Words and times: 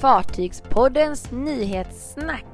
Fartygspoddens 0.00 1.30
nyhetssnack. 1.30 2.44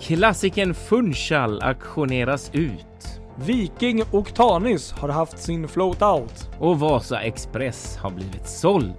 Klassiken 0.00 0.74
Funchal 0.74 1.62
auktioneras 1.62 2.50
ut. 2.54 3.20
Viking 3.46 4.02
Octanis 4.12 4.92
har 4.92 5.08
haft 5.08 5.38
sin 5.38 5.68
float 5.68 6.02
out. 6.02 6.50
Och 6.58 6.80
Vasa 6.80 7.20
Express 7.20 7.96
har 7.96 8.10
blivit 8.10 8.48
såld. 8.48 8.96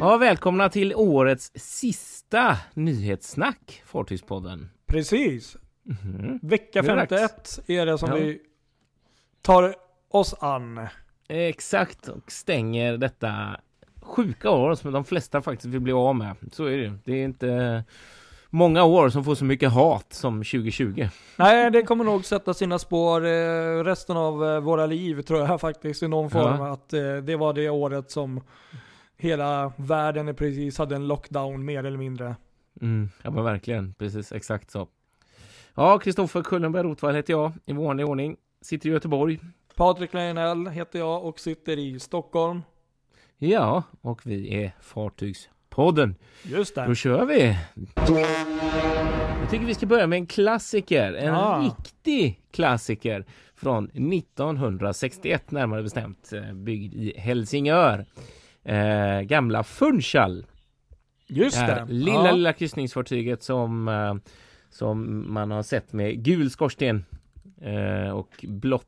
Ja, 0.00 0.16
välkomna 0.16 0.68
till 0.68 0.94
årets 0.94 1.52
sista 1.54 2.56
nyhetssnack, 2.74 3.82
Fartygspodden. 3.86 4.70
Precis. 4.86 5.56
Vecka 6.42 6.82
Nu 6.82 6.88
är 6.88 6.96
det 6.96 7.06
51 7.18 7.60
är 7.66 7.86
det 7.86 7.98
som 7.98 8.08
Ja. 8.08 8.14
vi 8.16 8.40
tar 9.42 9.74
oss 10.10 10.34
an. 10.40 10.80
Exakt, 11.28 12.08
och 12.08 12.32
stänger 12.32 12.96
detta 12.96 13.60
sjuka 14.00 14.50
år 14.50 14.74
som 14.74 14.92
de 14.92 15.04
flesta 15.04 15.42
faktiskt 15.42 15.74
vill 15.74 15.80
bli 15.80 15.92
av 15.92 16.16
med. 16.16 16.36
Så 16.52 16.64
är 16.64 16.76
det 16.76 16.98
Det 17.04 17.12
är 17.12 17.24
inte 17.24 17.84
många 18.50 18.84
år 18.84 19.08
som 19.08 19.24
får 19.24 19.34
så 19.34 19.44
mycket 19.44 19.72
hat 19.72 20.12
som 20.12 20.38
2020. 20.38 21.08
Nej, 21.36 21.70
det 21.70 21.82
kommer 21.82 22.04
nog 22.04 22.24
sätta 22.24 22.54
sina 22.54 22.78
spår 22.78 23.26
eh, 23.26 23.84
resten 23.84 24.16
av 24.16 24.44
eh, 24.44 24.60
våra 24.60 24.86
liv 24.86 25.22
tror 25.22 25.40
jag 25.40 25.60
faktiskt 25.60 26.02
i 26.02 26.08
någon 26.08 26.30
form. 26.30 26.60
Ja. 26.60 26.72
Att 26.72 26.92
eh, 26.92 27.16
det 27.16 27.36
var 27.36 27.52
det 27.52 27.68
året 27.70 28.10
som 28.10 28.40
hela 29.16 29.72
världen 29.76 30.34
precis 30.34 30.78
hade 30.78 30.96
en 30.96 31.08
lockdown 31.08 31.64
mer 31.64 31.84
eller 31.84 31.98
mindre. 31.98 32.36
Mm, 32.80 33.10
ja 33.22 33.30
men 33.30 33.44
verkligen, 33.44 33.94
precis 33.94 34.32
exakt 34.32 34.70
så. 34.70 34.88
Ja, 35.74 35.98
Kristoffer 35.98 36.42
Kullenberg 36.42 36.82
Rotvall 36.82 37.14
heter 37.14 37.32
jag 37.32 37.52
i 37.66 37.72
vanlig 37.72 38.06
ordning. 38.06 38.36
Sitter 38.62 38.88
i 38.88 38.92
Göteborg. 38.92 39.40
Patrik 39.78 40.14
Leinell 40.14 40.66
heter 40.66 40.98
jag 40.98 41.24
och 41.24 41.40
sitter 41.40 41.78
i 41.78 42.00
Stockholm. 42.00 42.62
Ja, 43.38 43.82
och 44.00 44.20
vi 44.26 44.54
är 44.64 44.72
Fartygspodden. 44.80 46.14
Just 46.42 46.74
Då 46.74 46.84
det. 46.86 46.94
kör 46.94 47.24
vi! 47.26 47.56
Jag 49.40 49.50
tycker 49.50 49.66
vi 49.66 49.74
ska 49.74 49.86
börja 49.86 50.06
med 50.06 50.16
en 50.16 50.26
klassiker, 50.26 51.12
en 51.12 51.26
Ja. 51.34 51.62
riktig 51.64 52.40
klassiker 52.50 53.24
från 53.54 53.84
1961 53.84 55.50
närmare 55.50 55.82
bestämt, 55.82 56.32
eh, 56.32 56.52
byggd 56.54 56.94
i 56.94 57.14
Helsingör. 57.18 58.06
Eh, 58.64 59.20
gamla 59.20 59.62
Funchal. 59.64 60.46
Just 61.26 61.60
Det 61.60 61.66
det. 61.66 61.72
här 61.72 61.86
lilla, 61.86 62.26
ja. 62.26 62.32
lilla 62.32 62.52
kryssningsfartyget 62.52 63.42
som, 63.42 63.88
eh, 63.88 64.14
som 64.70 65.24
man 65.32 65.50
har 65.50 65.62
sett 65.62 65.92
med 65.92 66.24
gul 66.24 66.50
skorsten 66.50 67.04
eh, 67.60 68.10
och 68.10 68.44
blått, 68.48 68.86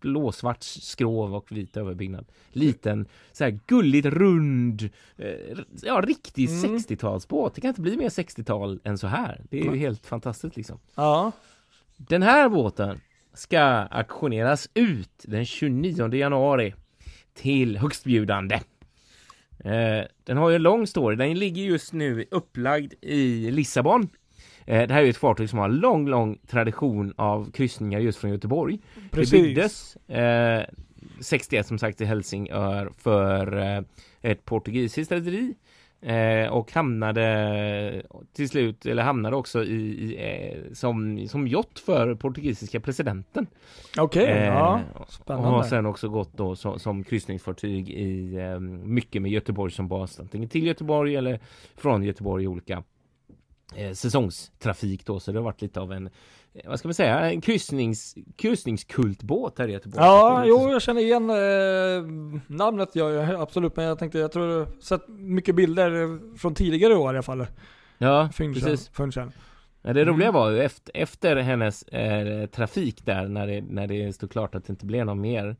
blåsvart 0.00 0.62
skrov 0.62 1.34
och 1.34 1.52
vit 1.52 1.76
överbyggnad. 1.76 2.26
Liten, 2.52 3.06
så 3.32 3.44
här 3.44 3.58
gulligt 3.66 4.06
rund, 4.06 4.90
eh, 5.16 5.58
ja 5.82 6.00
riktig 6.06 6.48
Mm. 6.48 6.76
60-talsbåt. 6.78 7.54
Det 7.54 7.60
kan 7.60 7.68
inte 7.68 7.80
bli 7.80 7.96
mer 7.96 8.08
60-tal 8.08 8.80
än 8.84 8.98
så 8.98 9.06
här. 9.06 9.40
Det 9.50 9.60
är 9.60 9.64
ju 9.64 9.76
helt 9.76 10.06
fantastiskt 10.06 10.56
liksom. 10.56 10.78
ja. 10.94 11.32
Den 11.96 12.22
här 12.22 12.48
båten 12.48 13.00
ska 13.34 13.60
auktioneras 13.90 14.68
ut 14.74 15.24
den 15.24 15.44
29 15.44 16.14
januari 16.14 16.74
till 17.34 17.76
högstbjudande. 17.78 18.60
Eh, 19.64 20.04
den 20.24 20.36
har 20.36 20.50
ju 20.50 20.56
en 20.56 20.62
lång 20.62 20.86
story. 20.86 21.16
Den 21.16 21.38
ligger 21.38 21.62
just 21.62 21.92
nu 21.92 22.24
upplagd 22.30 22.92
i 23.00 23.50
Lissabon. 23.50 24.08
Eh, 24.66 24.88
det 24.88 24.94
här 24.94 25.02
är 25.02 25.08
ett 25.08 25.16
fartyg 25.16 25.50
som 25.50 25.58
har 25.58 25.68
en 25.68 25.76
lång, 25.76 26.08
lång 26.08 26.38
tradition 26.46 27.14
av 27.16 27.50
kryssningar 27.50 28.00
just 28.00 28.18
från 28.18 28.30
Göteborg. 28.30 28.78
Precis. 29.10 29.30
Det 29.30 29.42
byggdes 29.42 29.96
eh, 29.96 30.62
61 31.20 31.66
som 31.66 31.78
sagt 31.78 32.00
i 32.00 32.04
Helsingör 32.04 32.92
för 32.98 33.56
eh, 33.76 33.82
ett 34.22 34.44
portugisiskt 34.44 35.12
rederi 35.12 35.54
eh, 36.00 36.52
och 36.52 36.72
hamnade 36.72 38.02
till 38.32 38.48
slut, 38.48 38.86
eller 38.86 39.02
hamnade 39.02 39.36
också 39.36 39.64
i, 39.64 39.74
i 39.74 40.16
eh, 40.16 40.72
som, 40.72 41.28
som 41.28 41.48
yacht 41.48 41.78
för 41.78 42.14
portugisiska 42.14 42.80
presidenten. 42.80 43.46
Okej, 43.98 44.26
Eh, 44.26 44.44
ja. 44.46 44.80
Och 44.94 45.12
Spännande. 45.12 45.48
har 45.48 45.62
sen 45.62 45.86
också 45.86 46.08
gått 46.08 46.36
då 46.36 46.56
som, 46.56 46.78
som 46.78 47.04
kryssningsfartyg 47.04 47.90
i 47.90 48.36
eh, 48.36 48.60
mycket 48.60 49.22
med 49.22 49.30
Göteborg 49.30 49.72
som 49.72 49.88
bas, 49.88 50.20
antingen 50.20 50.48
till 50.48 50.66
Göteborg 50.66 51.16
eller 51.16 51.40
från 51.76 52.02
Göteborg 52.02 52.44
i 52.44 52.46
olika 52.46 52.82
eh, 53.76 53.92
säsongstrafik 53.92 55.06
då, 55.06 55.20
så 55.20 55.32
det 55.32 55.38
har 55.38 55.44
varit 55.44 55.62
lite 55.62 55.80
av 55.80 55.92
en 55.92 56.06
eh, 56.54 56.68
vad 56.70 56.78
ska 56.78 56.88
man 56.88 56.94
säga, 56.94 57.30
en 57.30 57.40
kryssnings, 57.40 58.14
kryssningskultbåt 58.36 59.58
här 59.58 59.68
i 59.68 59.72
Göteborg. 59.72 60.04
Ja, 60.04 60.44
jo 60.46 60.70
jag 60.70 60.82
känner 60.82 61.00
igen 61.00 61.30
eh, 61.30 62.46
namnet 62.56 62.96
gör 62.96 63.10
jag 63.10 63.40
absolut, 63.40 63.76
men 63.76 63.84
jag 63.84 63.98
tänkte, 63.98 64.18
jag 64.18 64.32
tror 64.32 64.66
sett 64.80 65.08
mycket 65.08 65.54
bilder 65.54 66.18
från 66.38 66.54
tidigare 66.54 66.94
år 66.94 67.06
i 67.06 67.16
alla 67.16 67.22
fall. 67.22 67.46
Ja, 67.98 68.28
Funchen. 68.32 68.54
precis. 68.54 68.88
Funchen. 68.88 69.32
Ja, 69.82 69.92
det 69.92 70.04
roliga 70.04 70.28
Mm. 70.28 70.40
var 70.40 70.50
ju 70.50 70.60
efter, 70.62 70.96
efter 70.96 71.36
hennes 71.36 71.82
eh, 71.82 72.46
trafik 72.46 73.06
där 73.06 73.28
när 73.28 73.46
det, 73.46 73.60
när 73.60 73.86
det 73.86 74.12
stod 74.12 74.30
klart 74.30 74.54
att 74.54 74.64
det 74.64 74.70
inte 74.70 74.86
blev 74.86 75.06
någon 75.06 75.20
mer 75.20 75.56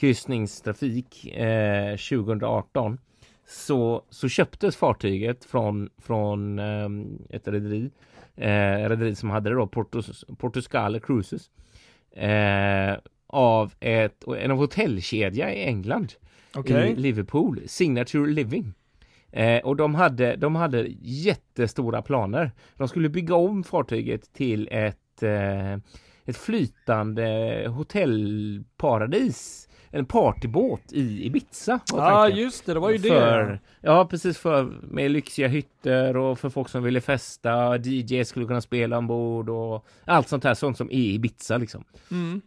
kryssningstrafik 0.00 1.24
eh, 1.26 1.90
2018 1.96 2.98
så, 3.48 4.04
så 4.10 4.28
köptes 4.28 4.76
fartyget 4.76 5.44
från, 5.44 5.90
från 5.98 6.58
eh, 6.58 6.88
ett 7.30 7.48
rederi 7.48 7.90
eh, 8.36 8.88
rederi 8.88 9.14
som 9.14 9.30
hade 9.30 9.50
det 9.50 9.56
då 9.56 9.66
Portuscale 10.38 11.00
Cruises 11.00 11.50
eh, 12.12 12.96
av 13.26 13.72
ett, 13.80 14.24
en 14.38 14.50
hotellkedja 14.50 15.54
i 15.54 15.64
England 15.64 16.12
Okej. 16.54 16.90
i 16.90 16.96
Liverpool, 16.96 17.60
Signature 17.66 18.26
Living. 18.26 18.74
Eh, 19.32 19.58
och 19.58 19.76
de 19.76 19.94
hade, 19.94 20.36
de 20.36 20.56
hade 20.56 20.86
jättestora 21.00 22.02
planer. 22.02 22.52
De 22.76 22.88
skulle 22.88 23.08
bygga 23.08 23.34
om 23.34 23.64
fartyget 23.64 24.32
till 24.32 24.68
ett, 24.72 25.22
eh, 25.22 25.72
ett 26.24 26.36
flytande 26.36 27.64
hotellparadis. 27.68 29.67
En 29.90 30.06
partybåt 30.06 30.92
i 30.92 31.26
Ibiza. 31.26 31.80
Ja 31.92 31.96
tanken. 31.96 32.38
just 32.38 32.66
det, 32.66 32.74
det 32.74 32.80
var 32.80 32.90
ju 32.90 32.98
det. 32.98 33.08
För, 33.08 33.60
ja 33.80 34.06
precis 34.06 34.38
för 34.38 34.64
med 34.82 35.10
lyxiga 35.10 35.48
hytter 35.48 36.16
och 36.16 36.38
för 36.38 36.50
folk 36.50 36.68
som 36.68 36.82
ville 36.82 37.00
festa. 37.00 37.76
DJ 37.76 38.24
skulle 38.24 38.46
kunna 38.46 38.60
spela 38.60 38.98
ombord 38.98 39.48
och 39.48 39.86
allt 40.04 40.28
sånt 40.28 40.44
här 40.44 40.54
sånt 40.54 40.76
som 40.76 40.90
är 40.90 40.94
i 40.94 41.14
Ibiza 41.14 41.58
liksom. 41.58 41.84
Mm. 42.10 42.40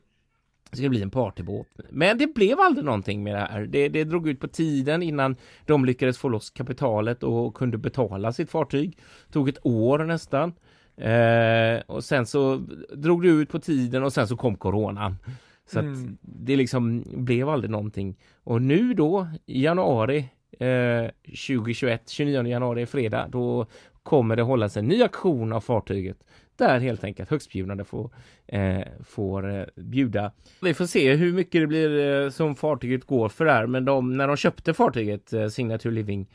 Det 0.72 0.78
skulle 0.78 0.90
bli 0.90 1.02
en 1.02 1.10
partybåt. 1.10 1.68
Men 1.90 2.18
det 2.18 2.28
blev 2.28 2.60
aldrig 2.60 2.86
någonting 2.86 3.24
med 3.24 3.36
det 3.36 3.40
här. 3.40 3.62
Det, 3.62 3.90
det 3.90 4.04
drog 4.04 4.28
ut 4.28 4.40
på 4.40 4.48
tiden 4.48 5.04
innan 5.04 5.36
de 5.66 5.86
lyckades 5.86 6.18
få 6.18 6.30
loss 6.30 6.50
kapitalet 6.50 7.24
och 7.24 7.56
kunde 7.56 7.78
betala 7.78 8.34
sitt 8.34 8.52
fartyg. 8.52 8.98
Tog 9.32 9.50
ett 9.50 9.58
år 9.66 10.00
nästan. 10.00 10.54
Eh, 10.98 11.82
och 11.88 12.04
sen 12.04 12.26
så 12.26 12.62
drog 12.96 13.24
det 13.24 13.30
ut 13.30 13.50
på 13.50 13.60
tiden 13.60 14.04
och 14.04 14.14
sen 14.14 14.28
så 14.28 14.38
kom 14.38 14.56
coronan. 14.56 15.18
Så 15.66 15.80
att 15.80 15.86
Mm. 15.86 16.18
det 16.22 16.56
liksom 16.56 17.04
blev 17.16 17.50
aldrig 17.50 17.72
någonting. 17.72 18.18
Och 18.44 18.62
nu 18.62 18.94
då 18.94 19.28
i 19.46 19.64
januari 19.64 20.30
eh, 20.60 21.10
2021, 21.24 22.10
29 22.10 22.44
januari, 22.48 22.86
fredag, 22.86 23.28
då 23.32 23.66
kommer 24.04 24.36
det 24.36 24.42
hållas 24.42 24.78
en 24.78 24.88
ny 24.88 25.02
auktion 25.02 25.54
av 25.54 25.62
fartyget 25.62 26.18
där 26.56 26.80
helt 26.80 27.04
enkelt 27.04 27.30
högstbjudande 27.30 27.84
får, 27.84 28.10
eh, 28.48 28.82
får 29.06 29.56
eh, 29.60 29.66
bjuda. 29.76 30.32
Vi 30.62 30.74
får 30.74 30.86
se 30.86 31.14
hur 31.16 31.34
mycket 31.34 31.62
det 31.62 31.68
blir 31.68 32.24
eh, 32.24 32.30
som 32.30 32.56
fartyget 32.56 33.06
går 33.06 33.30
för 33.30 33.46
där, 33.46 33.68
men 33.68 33.86
de, 33.86 34.18
när 34.18 34.28
de 34.28 34.38
köpte 34.38 34.74
fartyget 34.74 35.34
eh, 35.34 35.48
Signature 35.48 35.92
Living 35.94 36.28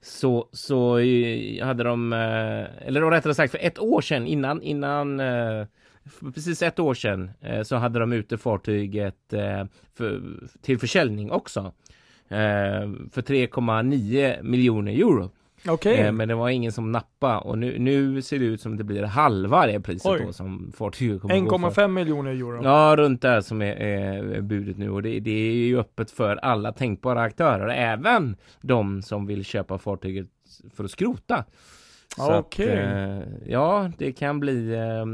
så, 0.00 0.48
så 0.52 0.98
eh, 0.98 1.64
hade 1.66 1.84
de, 1.84 2.12
eh, 2.12 2.86
eller 2.88 3.10
rättare 3.10 3.34
sagt 3.34 3.50
för 3.50 3.58
ett 3.62 3.78
år 3.78 4.00
sedan 4.00 4.26
innan, 4.26 4.62
innan 4.62 5.20
eh, 5.20 5.66
för 6.06 6.30
precis 6.30 6.62
ett 6.62 6.78
år 6.78 6.94
sedan 6.94 7.30
eh, 7.40 7.62
så 7.62 7.76
hade 7.76 7.98
de 7.98 8.12
ute 8.12 8.38
fartyget 8.38 9.32
eh, 9.32 9.64
för, 9.94 10.22
till 10.62 10.78
försäljning 10.78 11.30
också. 11.30 11.72
Eh, 12.28 12.90
för 13.12 13.22
3,9 13.22 14.42
miljoner 14.42 14.92
euro. 14.92 15.30
Okej. 15.68 15.96
Eh, 15.96 16.12
men 16.12 16.28
det 16.28 16.34
var 16.34 16.48
ingen 16.48 16.72
som 16.72 16.92
nappa 16.92 17.38
och 17.38 17.58
nu, 17.58 17.78
nu 17.78 18.22
ser 18.22 18.38
det 18.38 18.44
ut 18.44 18.60
som 18.60 18.76
det 18.76 18.84
blir 18.84 19.02
halva 19.02 19.66
det 19.66 19.80
priset 19.80 20.12
Oj. 20.12 20.22
då 20.26 20.32
som 20.32 20.72
fartyget 20.76 21.20
kommer 21.22 21.36
att 21.36 21.44
gå 21.44 21.70
för. 21.70 21.82
1,5 21.82 21.88
miljoner 21.88 22.30
euro. 22.30 22.64
Ja, 22.64 22.94
runt 22.98 23.22
där 23.22 23.40
som 23.40 23.62
är, 23.62 23.76
är 23.76 24.40
budet 24.40 24.78
nu 24.78 24.90
och 24.90 25.02
det, 25.02 25.20
det 25.20 25.30
är 25.30 25.52
ju 25.52 25.78
öppet 25.78 26.10
för 26.10 26.36
alla 26.36 26.72
tänkbara 26.72 27.22
aktörer, 27.22 27.68
även 27.68 28.36
de 28.60 29.02
som 29.02 29.26
vill 29.26 29.44
köpa 29.44 29.78
fartyget 29.78 30.26
för 30.74 30.84
att 30.84 30.90
skrota. 30.90 31.44
Okej. 32.18 32.68
eh, 32.78 33.18
ja, 33.46 33.90
det 33.98 34.12
kan 34.12 34.40
bli 34.40 34.74
eh, 34.74 35.04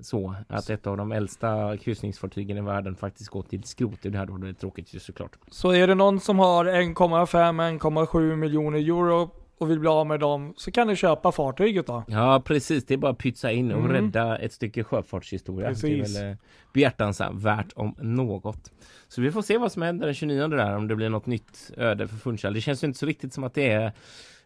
så 0.00 0.34
att 0.48 0.70
ett 0.70 0.86
av 0.86 0.96
de 0.96 1.12
äldsta 1.12 1.76
kryssningsfartygen 1.76 2.56
i 2.58 2.60
världen 2.60 2.96
faktiskt 2.96 3.30
går 3.30 3.42
till 3.42 3.62
skrot. 3.64 3.98
Det 4.02 4.18
här 4.18 4.26
då 4.26 4.36
det 4.36 4.48
är 4.48 4.52
tråkigt 4.52 4.94
ju 4.94 4.98
såklart. 4.98 5.36
Så 5.50 5.72
är 5.72 5.86
det 5.86 5.94
någon 5.94 6.20
som 6.20 6.38
har 6.38 6.64
1,5-1,7 6.64 8.36
miljoner 8.36 8.78
euro 8.78 9.30
och 9.58 9.70
vill 9.70 9.78
bli 9.80 9.88
av 9.88 10.06
med 10.06 10.20
dem 10.20 10.54
så 10.56 10.70
kan 10.70 10.86
ni 10.86 10.96
köpa 10.96 11.32
fartyget 11.32 11.86
då. 11.86 12.02
Ja 12.08 12.42
precis, 12.44 12.86
det 12.86 12.94
är 12.94 12.98
bara 12.98 13.12
att 13.12 13.18
pytsa 13.18 13.50
in 13.52 13.72
och 13.72 13.78
Mm. 13.84 13.92
rädda 13.92 14.38
ett 14.38 14.52
stycke 14.52 14.84
sjöfartshistoria. 14.84 15.68
Precis. 15.68 16.14
Det 16.14 16.20
är 16.20 16.24
väl 16.24 16.30
eh, 16.32 16.36
behjärtansvärt 16.72 17.72
om 17.76 17.94
något. 17.98 18.72
Så 19.08 19.20
vi 19.20 19.32
får 19.32 19.42
se 19.42 19.58
vad 19.58 19.72
som 19.72 19.82
händer 19.82 20.06
den 20.06 20.14
29 20.14 20.48
där, 20.48 20.76
om 20.76 20.88
det 20.88 20.96
blir 20.96 21.08
något 21.08 21.26
nytt 21.26 21.70
öde 21.76 22.08
för 22.08 22.16
Funchal. 22.16 22.54
Det 22.54 22.60
känns 22.60 22.82
ju 22.82 22.86
inte 22.86 22.98
så 22.98 23.06
riktigt 23.06 23.32
som 23.32 23.44
att 23.44 23.54
det 23.54 23.70
är 23.72 23.92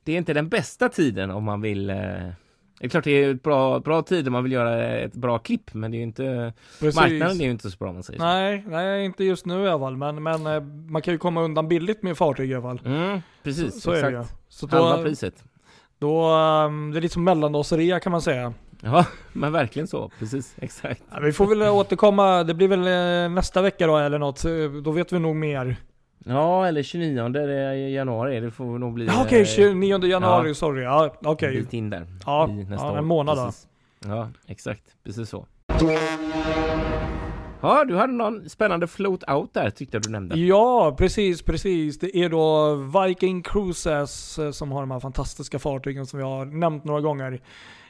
Det 0.05 0.13
är 0.13 0.19
inte 0.19 0.35
den 0.35 0.49
bästa 0.49 0.89
tiden 0.89 1.31
om 1.31 1.45
man 1.45 1.61
vill 1.61 1.91
eh, 1.91 1.97
Det 1.97 2.87
är 2.87 2.89
klart 2.89 3.05
det 3.05 3.11
är 3.11 3.35
ett 3.35 3.43
bra, 3.43 3.81
bra 3.81 4.03
tid 4.03 4.27
om 4.27 4.33
man 4.33 4.43
vill 4.43 4.53
göra 4.53 4.85
ett 4.85 5.13
bra 5.15 5.39
klipp 5.39 5.75
men 5.75 5.91
det 5.91 5.97
är 5.97 5.99
ju 5.99 6.05
inte 6.05 6.53
Precis. 6.81 7.01
Marknaden 7.01 7.41
är 7.41 7.45
ju 7.45 7.51
inte 7.51 7.71
så 7.71 7.77
bra 7.79 7.89
om 7.89 7.95
man 7.95 8.03
säger 8.03 8.19
så. 8.19 8.25
Nej, 8.25 8.65
nej, 8.67 9.05
inte 9.05 9.25
just 9.25 9.47
nu 9.47 9.65
i 9.65 9.69
alla 9.69 9.79
fall. 9.79 9.97
Men, 9.97 10.23
men 10.23 10.47
eh, 10.47 10.61
man 10.89 11.03
kan 11.03 11.15
ju 11.15 11.19
komma 11.19 11.43
undan 11.43 11.69
billigt 11.69 12.03
med 12.03 12.17
fartyg 12.17 12.51
i 12.51 12.55
alla 12.55 12.63
fall. 12.63 12.81
Mm, 12.85 13.21
precis, 13.43 13.75
så, 13.75 13.81
så 13.81 13.91
är 13.91 14.03
det 14.03 14.11
ju. 14.11 14.21
exakt. 14.21 14.39
Så 14.49 14.69
Halva 14.69 14.97
då, 14.97 15.03
priset. 15.03 15.45
då, 15.99 16.25
ehm, 16.27 16.91
det 16.93 16.99
är 16.99 17.01
lite 17.01 17.15
som 17.15 17.25
mellandagsrea 17.25 18.01
kan 18.01 18.13
man 18.13 18.23
säga. 18.23 18.55
Ja, 18.81 19.07
men 19.33 19.53
verkligen 19.53 19.89
så. 19.89 20.11
Precis, 20.19 20.55
exakt. 20.59 21.03
Ja, 21.11 21.21
vi 21.21 21.33
får 21.33 21.47
väl 21.47 21.63
återkomma, 21.63 22.45
det 22.45 22.55
blir 22.55 22.69
väl 22.69 22.87
eh, 22.87 23.35
nästa 23.35 23.63
vecka 23.63 23.87
då 23.87 23.97
eller 23.97 24.19
något. 24.19 24.43
Då 24.85 24.91
vet 24.91 25.13
vi 25.13 25.19
nog 25.19 25.37
mer. 25.37 25.77
Ja, 26.25 26.67
eller 26.67 26.83
29 26.83 27.29
det 27.29 27.53
är 27.53 27.73
januari. 27.73 28.41
Det 28.41 28.51
får 28.51 28.79
nog 28.79 28.95
bli... 28.95 29.07
Ja, 29.07 29.23
Okej, 29.25 29.41
eh, 29.41 29.47
29 29.47 30.05
januari, 30.05 30.49
ja. 30.49 30.55
sorry. 30.55 30.83
Ja, 30.83 31.15
okej. 31.23 31.57
En 31.57 31.63
bit 31.63 31.73
in 31.73 31.91
där. 31.91 32.07
Ja, 32.27 32.51
ja, 32.71 32.99
en 32.99 33.05
månad 33.05 33.37
då. 33.37 33.53
Ja, 34.09 34.29
exakt. 34.47 34.83
Precis 35.05 35.29
så. 35.29 35.47
Ja, 37.61 37.85
du 37.85 37.97
hade 37.97 38.13
någon 38.13 38.49
spännande 38.49 38.87
float 38.87 39.31
out 39.31 39.55
där 39.55 39.71
tyckte 39.71 39.97
jag 39.97 40.03
du 40.03 40.11
nämnde. 40.11 40.39
Ja, 40.39 40.95
precis, 40.99 41.43
precis. 41.43 41.99
Det 41.99 42.17
är 42.17 42.29
då 42.29 42.75
Viking 42.75 43.43
Cruises 43.43 44.39
eh, 44.39 44.51
som 44.51 44.73
har 44.73 44.81
de 44.81 44.91
här 44.91 45.01
fantastiska 45.01 45.59
fartygen 45.59 46.07
som 46.07 46.19
vi 46.19 46.25
har 46.25 46.45
nämnt 46.45 46.85
några 46.85 47.01
gånger. 47.01 47.41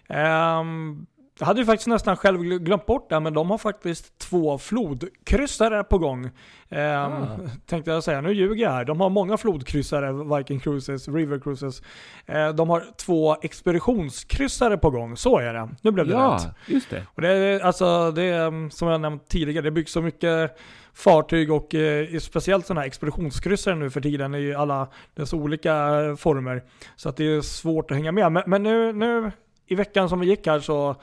Um, 0.08 1.06
jag 1.38 1.46
hade 1.46 1.60
ju 1.60 1.66
faktiskt 1.66 1.86
nästan 1.88 2.16
själv 2.16 2.40
gl- 2.40 2.58
glömt 2.58 2.86
bort 2.86 3.10
det, 3.10 3.20
men 3.20 3.34
de 3.34 3.50
har 3.50 3.58
faktiskt 3.58 4.18
två 4.18 4.58
flodkryssare 4.58 5.84
på 5.84 5.98
gång. 5.98 6.30
Ehm, 6.68 7.12
Ah. 7.12 7.38
Tänkte 7.66 7.90
jag 7.90 8.04
säga, 8.04 8.20
nu 8.20 8.32
ljuger 8.32 8.62
jag 8.64 8.70
här. 8.70 8.84
De 8.84 9.00
har 9.00 9.10
många 9.10 9.36
flodkryssare, 9.36 10.36
Viking 10.38 10.60
Cruises, 10.60 11.08
River 11.08 11.38
Cruises. 11.38 11.82
Eh, 12.26 12.48
de 12.48 12.70
har 12.70 12.84
två 12.96 13.36
expeditionskryssare 13.42 14.78
på 14.78 14.90
gång, 14.90 15.16
så 15.16 15.38
är 15.38 15.54
det. 15.54 15.68
Nu 15.82 15.90
blev 15.90 16.06
det 16.06 16.12
Ja, 16.12 16.38
rätt. 16.44 16.54
just 16.74 16.90
det. 16.90 17.06
Och 17.14 17.22
det 17.22 17.28
är, 17.28 17.60
alltså, 17.60 18.10
det 18.10 18.22
är 18.22 18.46
mm, 18.46 18.70
som 18.70 18.88
jag 18.88 19.00
nämnt 19.00 19.28
tidigare, 19.28 19.64
det 19.64 19.70
byggs 19.70 19.92
så 19.92 20.02
mycket 20.02 20.56
fartyg 20.94 21.52
och 21.52 21.74
eh, 21.74 22.18
speciellt 22.18 22.66
sådana 22.66 22.80
här 22.80 22.86
expeditionskryssare 22.88 23.74
nu 23.74 23.90
för 23.90 24.00
tiden 24.00 24.34
i 24.34 24.54
alla 24.54 24.88
dess 25.14 25.32
olika 25.32 26.00
eh, 26.00 26.16
former. 26.16 26.62
Så 26.96 27.08
att 27.08 27.16
det 27.16 27.24
är 27.24 27.40
svårt 27.40 27.90
att 27.90 27.96
hänga 27.96 28.12
med. 28.12 28.32
Men, 28.32 28.42
men 28.46 28.62
nu, 28.62 28.92
nu 28.92 29.32
i 29.72 29.74
veckan 29.74 30.08
som 30.08 30.20
vi 30.20 30.26
gick 30.26 30.46
här 30.46 30.60
så 30.60 30.96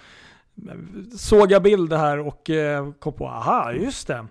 såg 1.18 1.51
jag 1.51 1.63
bilder 1.63 1.98
här 1.98 2.19
och 2.19 2.50
eh, 2.50 2.92
kom 3.00 3.13
på, 3.13 3.27
aha, 3.27 3.71
just 3.71 4.07
det. 4.07 4.27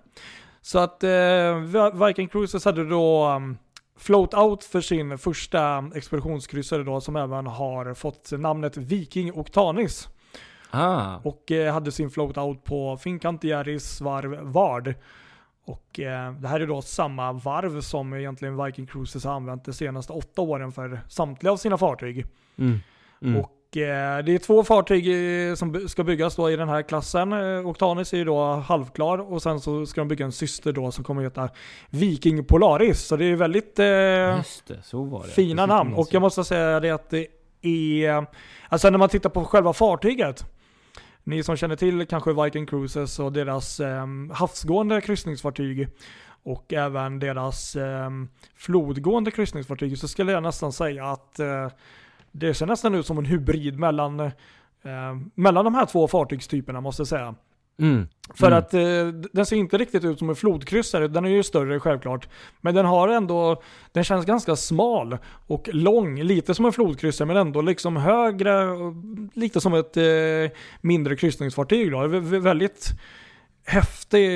Så 0.61 0.79
att 0.79 1.03
eh, 1.03 2.05
Viking 2.07 2.27
Cruises 2.27 2.65
hade 2.65 2.89
då 2.89 3.27
um, 3.29 3.57
Float 3.97 4.33
Out 4.33 4.63
för 4.63 4.81
sin 4.81 5.17
första 5.17 5.91
expeditionskryssare 5.95 6.83
då 6.83 7.01
som 7.01 7.15
även 7.15 7.47
har 7.47 7.93
fått 7.93 8.31
namnet 8.31 8.77
Viking 8.77 9.33
Octanis. 9.33 10.07
Ah, 10.71 11.15
Och 11.23 11.51
eh, 11.51 11.73
hade 11.73 11.91
sin 11.91 12.09
float 12.09 12.37
out 12.37 12.63
på 12.63 12.97
Fincantieri's 12.97 14.03
varv 14.03 14.39
Vard. 14.41 14.93
Och 15.65 15.99
eh, 15.99 16.33
det 16.33 16.47
här 16.47 16.59
är 16.59 16.67
då 16.67 16.81
samma 16.81 17.31
varv 17.33 17.81
som 17.81 18.13
egentligen 18.13 18.65
Viking 18.65 18.87
Cruises 18.87 19.23
har 19.23 19.33
använt 19.33 19.65
de 19.65 19.73
senaste 19.73 20.13
åtta 20.13 20.41
åren 20.41 20.71
för 20.71 21.01
samtliga 21.07 21.51
av 21.51 21.57
sina 21.57 21.77
fartyg. 21.77 22.25
mm. 22.57 22.79
Mm. 23.21 23.37
Och 23.39 23.51
det 23.71 24.35
är 24.35 24.37
två 24.37 24.63
fartyg 24.63 25.07
eh, 25.49 25.55
som 25.55 25.89
ska 25.89 26.03
byggas 26.03 26.35
då 26.35 26.51
i 26.51 26.55
den 26.55 26.69
här 26.69 26.81
klassen. 26.81 27.33
Eh, 27.33 27.67
Octanis 27.67 28.13
är 28.13 28.17
ju 28.17 28.25
då 28.25 28.53
halvklar 28.53 29.17
och 29.17 29.41
sen 29.41 29.59
så 29.59 29.85
ska 29.85 30.01
de 30.01 30.07
bygga 30.07 30.25
en 30.25 30.31
syster 30.31 30.73
då 30.73 30.91
som 30.91 31.03
kommer 31.03 31.21
att 31.21 31.31
heta 31.31 31.49
Viking 31.89 32.45
Polaris. 32.45 32.99
Så 32.99 33.15
det 33.15 33.25
är 33.25 33.35
väldigt 33.35 33.79
eh, 33.79 33.85
det, 33.85 34.43
fina 35.35 35.65
namn. 35.65 35.93
Och 35.93 36.07
jag 36.11 36.21
måste 36.21 36.43
säga 36.43 36.79
det 36.79 36.89
att 36.89 37.09
det 37.09 37.27
är, 37.61 38.25
alltså 38.69 38.89
när 38.89 38.97
man 38.97 39.09
tittar 39.09 39.29
på 39.29 39.45
själva 39.45 39.73
fartyget. 39.73 40.45
Ni 41.23 41.43
som 41.43 41.55
känner 41.55 41.75
till 41.75 42.07
kanske 42.07 42.43
Viking 42.43 42.65
Cruises 42.65 43.19
och 43.19 43.33
deras 43.33 43.79
eh, 43.79 44.05
havsgående 44.33 45.01
kryssningsfartyg 45.01 45.87
och 46.43 46.73
även 46.73 47.19
deras 47.19 47.75
eh, 47.75 48.09
flodgående 48.55 49.31
kryssningsfartyg 49.31 49.97
så 49.97 50.07
skulle 50.07 50.31
jag 50.31 50.43
nästan 50.43 50.73
säga 50.73 51.05
att 51.05 51.39
eh, 51.39 51.67
det 52.31 52.53
ser 52.53 52.65
nästan 52.65 52.95
ut 52.95 53.05
som 53.05 53.17
en 53.17 53.25
hybrid 53.25 53.79
mellan, 53.79 54.19
eh, 54.19 54.29
mellan 55.35 55.65
de 55.65 55.75
här 55.75 55.85
två 55.85 56.07
fartygstyperna 56.07 56.81
måste 56.81 57.01
jag 57.01 57.07
säga. 57.07 57.35
Mm. 57.81 58.07
För 58.35 58.47
Mm. 58.47 58.59
att 58.59 58.73
eh, 58.73 59.29
den 59.33 59.45
ser 59.45 59.55
inte 59.55 59.77
riktigt 59.77 60.03
ut 60.05 60.19
som 60.19 60.29
en 60.29 60.35
flodkryssare, 60.35 61.07
den 61.07 61.25
är 61.25 61.29
ju 61.29 61.43
större 61.43 61.79
självklart. 61.79 62.29
Men 62.61 62.75
den 62.75 62.85
har 62.85 63.07
ändå, 63.07 63.61
den 63.91 64.03
känns 64.03 64.25
ganska 64.25 64.55
smal 64.55 65.17
och 65.47 65.69
lång, 65.73 66.21
lite 66.23 66.53
som 66.53 66.65
en 66.65 66.71
flodkryssare 66.73 67.25
men 67.27 67.37
ändå 67.37 67.61
liksom 67.61 67.95
högre, 67.97 68.65
lite 69.33 69.61
som 69.61 69.73
ett 69.73 69.97
eh, 69.97 70.03
mindre 70.81 71.15
kryssningsfartyg 71.15 71.91
då. 71.91 71.97
Vä- 71.97 72.21
vä- 72.21 72.39
väldigt 72.39 72.89
häftig 73.65 74.29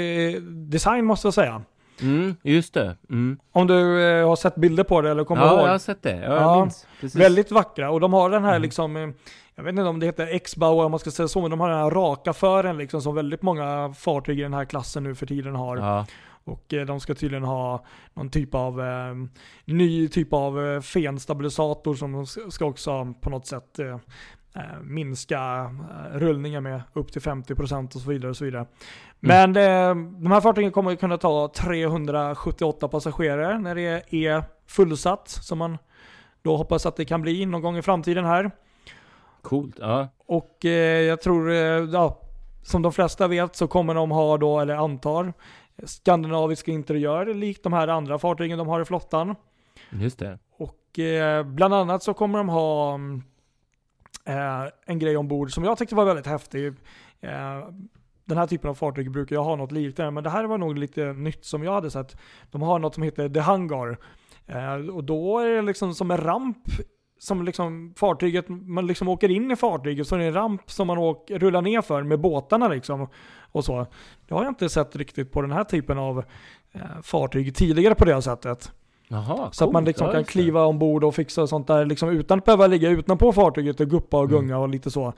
design 0.43 1.05
måste 1.05 1.27
jag 1.27 1.33
säga. 1.33 1.61
Mm, 2.01 2.35
just 2.43 2.73
det. 2.73 2.97
Mm. 3.09 3.39
Om 3.51 3.67
du 3.67 4.01
eh, 4.03 4.27
har 4.27 4.35
sett 4.35 4.55
bilder 4.55 4.83
på 4.83 5.01
det 5.01 5.11
eller 5.11 5.23
kommer 5.23 5.41
Ja, 5.41 5.49
ihåg? 5.53 5.59
jag 5.67 5.71
har 5.71 5.77
sett 5.77 6.01
det. 6.03 6.15
Ja, 6.15 6.21
jag 6.33 6.41
Ja, 6.41 6.59
minns. 6.61 6.87
Precis. 7.01 7.21
Väldigt 7.21 7.51
vackra 7.51 7.89
och 7.91 7.99
de 7.99 8.13
har 8.13 8.29
den 8.29 8.43
här 8.43 8.49
Mm. 8.51 8.61
liksom, 8.61 8.95
eh, 8.97 9.09
jag 9.55 9.63
vet 9.63 9.69
inte 9.71 9.83
om 9.83 9.99
det 9.99 10.05
heter 10.05 10.27
X-bow 10.35 10.85
om 10.85 10.91
man 10.91 10.99
ska 10.99 11.11
säga 11.11 11.27
så, 11.27 11.41
men 11.41 11.51
de 11.51 11.59
har 11.59 11.69
den 11.69 11.77
här 11.79 11.89
raka 11.91 12.33
fören 12.33 12.77
liksom 12.77 13.01
som 13.01 13.15
väldigt 13.15 13.41
många 13.41 13.93
fartyg 13.97 14.39
i 14.39 14.41
den 14.43 14.53
här 14.53 14.65
klassen 14.65 15.03
nu 15.03 15.15
för 15.15 15.25
tiden 15.25 15.55
har. 15.55 15.77
Ja. 15.77 16.05
Och 16.45 16.73
eh, 16.73 16.85
de 16.85 16.99
ska 16.99 17.15
tydligen 17.15 17.43
ha 17.43 17.85
någon 18.13 18.29
typ 18.29 18.55
av 18.55 18.81
eh, 18.81 19.13
ny 19.65 20.07
typ 20.07 20.33
av 20.33 20.65
eh, 20.65 20.81
fenstabilisator 20.81 21.95
som 21.95 22.11
de 22.11 22.51
ska 22.51 22.65
också 22.65 23.13
på 23.21 23.29
något 23.29 23.47
sätt 23.47 23.79
eh, 23.79 23.97
minska 24.81 25.71
eh, 25.89 26.17
rullningen 26.17 26.63
med 26.63 26.81
upp 26.93 27.11
till 27.11 27.21
50% 27.21 27.95
och 27.95 28.01
så 28.01 28.09
vidare. 28.09 28.29
Och 28.29 28.37
så 28.37 28.45
vidare. 28.45 28.65
Men 29.19 29.49
eh, 29.49 29.95
de 30.21 30.31
här 30.31 30.41
fartygen 30.41 30.71
kommer 30.71 30.95
kunna 30.95 31.17
ta 31.17 31.51
378 31.55 32.87
passagerare 32.87 33.59
när 33.59 33.75
det 33.75 34.13
är 34.25 34.43
fullsatt 34.67 35.29
som 35.29 35.57
man 35.57 35.77
då 36.41 36.57
hoppas 36.57 36.85
att 36.85 36.95
det 36.95 37.05
kan 37.05 37.21
bli 37.21 37.45
någon 37.45 37.61
gång 37.61 37.77
i 37.77 37.81
framtiden 37.81 38.25
här. 38.25 38.51
Coolt. 39.41 39.75
Ja. 39.79 40.07
Och 40.25 40.65
eh, 40.65 41.01
jag 41.01 41.21
tror, 41.21 41.51
eh, 41.51 41.55
ja, 41.55 42.21
som 42.63 42.81
de 42.81 42.91
flesta 42.91 43.27
vet 43.27 43.55
så 43.55 43.67
kommer 43.67 43.95
de 43.95 44.11
ha 44.11 44.37
då, 44.37 44.59
eller 44.59 44.75
antar, 44.75 45.33
skandinaviska 45.83 46.71
interiör 46.71 47.33
likt 47.33 47.63
de 47.63 47.73
här 47.73 47.87
andra 47.87 48.19
fartygen 48.19 48.57
de 48.57 48.67
har 48.67 48.81
i 48.81 48.85
flottan. 48.85 49.35
Just 49.89 50.19
det. 50.19 50.39
Och 50.57 50.99
eh, 50.99 51.43
bland 51.43 51.73
annat 51.73 52.03
så 52.03 52.13
kommer 52.13 52.37
de 52.37 52.49
ha 52.49 52.93
mm, 52.93 53.23
eh, 54.25 54.63
en 54.85 54.99
grej 54.99 55.17
ombord 55.17 55.53
som 55.53 55.63
jag 55.63 55.77
tyckte 55.77 55.95
var 55.95 56.05
väldigt 56.05 56.27
häftig. 56.27 56.67
Eh, 57.21 57.69
den 58.25 58.37
här 58.37 58.47
typen 58.47 58.69
av 58.69 58.75
fartyg 58.75 59.11
brukar 59.11 59.35
jag 59.35 59.43
ha 59.43 59.55
något 59.55 59.71
liknande, 59.71 60.11
men 60.11 60.23
det 60.23 60.29
här 60.29 60.43
var 60.43 60.57
nog 60.57 60.77
lite 60.77 61.13
nytt 61.13 61.45
som 61.45 61.63
jag 61.63 61.73
hade 61.73 61.91
sett. 61.91 62.17
De 62.51 62.61
har 62.61 62.79
något 62.79 62.93
som 62.93 63.03
heter 63.03 63.29
The 63.29 63.39
Hangar. 63.39 63.97
Eh, 64.47 64.95
och 64.95 65.03
då 65.03 65.39
är 65.39 65.49
det 65.49 65.61
liksom 65.61 65.93
som 65.93 66.11
en 66.11 66.17
ramp 66.17 66.57
som 67.19 67.43
liksom 67.43 67.93
fartyget, 67.97 68.45
man 68.49 68.87
liksom 68.87 69.07
åker 69.07 69.31
in 69.31 69.51
i 69.51 69.55
fartyget 69.55 70.07
så 70.07 70.15
är 70.15 70.19
det 70.19 70.25
en 70.25 70.33
ramp 70.33 70.71
som 70.71 70.87
man 70.87 70.97
åker, 70.97 71.39
rullar 71.39 71.61
ner 71.61 71.81
för 71.81 72.03
med 72.03 72.19
båtarna 72.19 72.67
liksom. 72.67 73.07
Och 73.51 73.65
så. 73.65 73.87
Det 74.27 74.33
har 74.33 74.43
jag 74.43 74.51
inte 74.51 74.69
sett 74.69 74.95
riktigt 74.95 75.31
på 75.31 75.41
den 75.41 75.51
här 75.51 75.63
typen 75.63 75.97
av 75.97 76.23
eh, 76.71 77.01
fartyg 77.03 77.55
tidigare 77.55 77.95
på 77.95 78.05
det 78.05 78.21
sättet. 78.21 78.71
Jaha, 79.13 79.49
Så 79.51 79.65
att 79.65 79.71
man 79.71 79.85
liksom 79.85 80.11
kan 80.11 80.23
kliva 80.23 80.65
ombord 80.65 81.03
och 81.03 81.15
fixa 81.15 81.47
sånt 81.47 81.67
där 81.67 81.85
liksom 81.85 82.09
utan 82.09 82.39
att 82.39 82.45
behöva 82.45 82.67
ligga 82.67 82.89
utanpå 82.89 83.33
fartyget 83.33 83.79
och 83.79 83.89
guppa 83.89 84.17
och 84.17 84.23
Mm. 84.29 84.35
gunga 84.41 84.57
och 84.57 84.69
lite 84.69 84.91
så. 84.91 85.13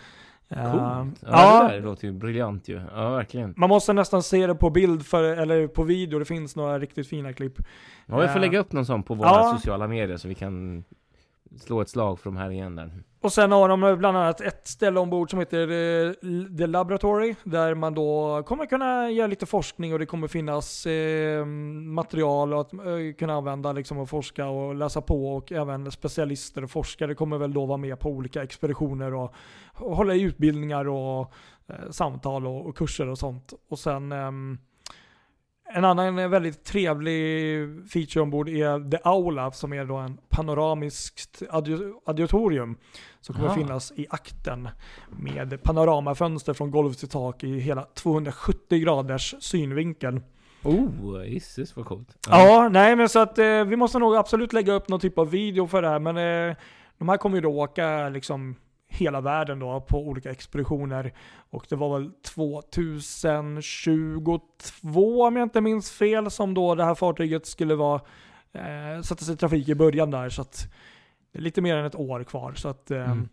Eh, 0.50 0.72
Coolt. 0.72 1.20
Ja, 1.22 1.30
ja, 1.30 1.68
det 1.68 1.74
där 1.76 1.82
låter 1.82 2.08
ju 2.08 2.14
briljant 2.14 2.68
ju. 2.68 2.82
Ja, 2.96 3.10
verkligen. 3.10 3.54
man 3.58 3.70
måste 3.70 3.94
nästan 3.94 4.24
se 4.24 4.48
det 4.48 4.56
på 4.56 4.70
bild 4.70 5.06
för, 5.06 5.24
eller 5.24 5.68
på 5.68 5.84
video. 5.84 6.20
Det 6.20 6.26
finns 6.26 6.56
några 6.56 6.80
riktigt 6.80 7.08
fina 7.08 7.34
klipp. 7.34 7.54
Ja, 8.06 8.18
vi 8.20 8.28
får 8.28 8.36
Eh, 8.36 8.42
lägga 8.42 8.60
upp 8.60 8.72
någon 8.72 8.86
sån 8.86 9.04
på 9.04 9.14
våra 9.14 9.28
ja. 9.30 9.54
sociala 9.56 9.88
medier 9.88 10.18
så 10.18 10.28
vi 10.28 10.36
kan 10.36 10.84
slå 11.60 11.82
ett 11.82 11.90
slag 11.90 12.20
för 12.20 12.30
de 12.30 12.38
här 12.38 12.50
igen 12.52 12.76
där. 12.76 12.92
Och 13.26 13.34
sen 13.34 13.52
har 13.52 13.70
de 13.70 13.98
bland 13.98 14.18
annat 14.18 14.42
ett 14.42 14.68
ställe 14.68 15.00
ombord 15.00 15.30
som 15.30 15.40
heter 15.40 15.62
eh, 15.62 16.14
The 16.58 16.68
Laboratory. 16.68 17.36
Där 17.44 17.76
man 17.76 17.94
då 17.94 18.44
kommer 18.44 18.66
kunna 18.66 19.10
göra 19.10 19.28
lite 19.28 19.46
forskning 19.46 19.94
och 19.94 20.00
det 20.00 20.06
kommer 20.06 20.28
finnas 20.28 20.86
eh, 20.86 21.46
material 21.46 22.54
att 22.54 22.74
eh, 22.74 22.80
kunna 23.20 23.34
använda 23.34 23.72
liksom 23.72 23.98
och 23.98 24.10
forska 24.10 24.48
och 24.48 24.76
läsa 24.76 25.02
på. 25.02 25.36
Och 25.36 25.52
även 25.52 25.92
specialister 25.92 26.64
och 26.64 26.72
forskare 26.72 27.16
kommer 27.16 27.38
väl 27.38 27.54
då 27.54 27.66
vara 27.66 27.78
med 27.78 28.00
på 28.00 28.10
olika 28.10 28.44
expeditioner 28.44 29.14
och, 29.14 29.34
och 29.74 29.96
hålla 29.96 30.16
i 30.16 30.22
utbildningar 30.22 30.88
och 30.88 31.34
eh, 31.68 31.90
samtal 31.92 32.48
och, 32.48 32.66
och 32.66 32.78
kurser 32.78 33.10
och 33.10 33.18
sånt. 33.18 33.54
Och 33.70 33.80
sen 33.80 34.12
ehm, 34.12 34.58
en 35.76 35.86
annan 35.86 36.30
väldigt 36.30 36.64
trevlig 36.64 37.68
feature 37.90 38.22
ombord 38.22 38.50
är 38.50 38.90
The 38.92 38.98
Aula 39.04 39.52
som 39.52 39.74
är 39.74 39.86
då 39.86 39.96
en 39.96 40.18
panoramiskt 40.30 41.42
auditorium 42.06 42.78
som 43.22 43.36
kommer 43.36 43.48
Ah. 43.48 43.52
att 43.52 43.58
finnas 43.58 43.92
i 43.96 44.08
akten 44.10 44.70
med 45.10 45.64
panoramafönster 45.64 46.54
från 46.54 46.72
golv 46.72 46.94
till 46.94 47.08
tak 47.10 47.44
i 47.44 47.60
hela 47.60 47.84
270 47.84 48.80
graders 48.80 49.36
synvinkel. 49.40 50.22
Oh, 50.64 51.26
gisses 51.28 51.76
vad 51.76 51.86
coolt. 51.86 52.18
Ja, 52.30 52.70
nej 52.72 52.96
men 52.96 53.10
så 53.10 53.20
att 53.20 53.40
eh, 53.40 53.64
vi 53.66 53.76
måste 53.76 54.00
nog 54.00 54.16
absolut 54.16 54.54
lägga 54.54 54.74
upp 54.74 54.90
någon 54.90 55.00
typ 55.00 55.18
av 55.18 55.30
video 55.30 55.68
för 55.68 55.82
det 55.82 55.90
här 55.90 56.00
men 56.00 56.18
eh, 56.50 56.56
de 56.98 57.10
här 57.10 57.18
kommer 57.18 57.36
ju 57.36 57.42
då 57.42 57.62
åka 57.62 58.10
liksom 58.10 58.56
hela 58.96 59.22
världen 59.22 59.60
då 59.60 59.82
på 59.82 60.08
olika 60.08 60.32
expeditioner 60.32 61.14
och 61.50 61.66
det 61.70 61.76
var 61.76 62.00
väl 62.00 62.12
2022 62.36 65.24
om 65.24 65.36
jag 65.36 65.46
inte 65.46 65.62
minns 65.62 65.92
fel 65.92 66.32
som 66.32 66.54
då 66.54 66.76
det 66.76 66.84
här 66.86 66.96
fartyget 66.96 67.46
skulle 67.46 67.76
vara 67.76 68.02
eh, 68.54 69.02
sätta 69.02 69.26
sig 69.26 69.34
i 69.34 69.38
trafik 69.38 69.70
i 69.70 69.76
början 69.76 70.12
där 70.12 70.30
så 70.30 70.42
att 70.42 70.68
det 71.32 71.40
är 71.40 71.44
lite 71.44 71.62
mer 71.62 71.78
än 71.78 71.86
ett 71.86 71.96
år 71.96 72.24
kvar 72.24 72.54
så 72.54 72.68
att 72.70 72.92
eh, 72.92 73.12
Mm. 73.12 73.30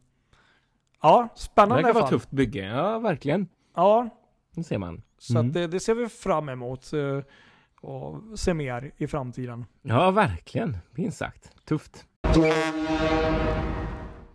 ja, 1.02 1.28
Det 1.34 1.40
spännande 1.40 1.80
i 1.80 1.84
verkar 1.84 2.00
vara 2.00 2.10
tufft 2.10 2.30
bygge. 2.30 2.64
Ja, 2.64 2.98
verkligen. 2.98 3.48
Ja, 3.76 4.08
Det 4.54 4.64
ser 4.64 4.78
man. 4.78 5.02
så 5.18 5.32
Mm. 5.38 5.46
att 5.48 5.54
det, 5.54 5.66
det 5.66 5.80
ser 5.80 5.94
vi 5.94 6.08
fram 6.08 6.48
emot 6.48 6.92
eh, 6.92 7.20
och 7.80 8.38
se 8.38 8.54
mer 8.54 8.92
i 8.96 9.06
framtiden. 9.06 9.64
Ja, 9.82 10.10
verkligen. 10.10 10.76
Minst 10.94 11.18
sagt. 11.18 11.50
Tufft. 11.64 12.04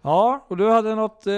Ja, 0.07 0.45
och 0.47 0.57
du 0.57 0.69
hade 0.69 0.95
något 0.95 1.27
eh, 1.27 1.33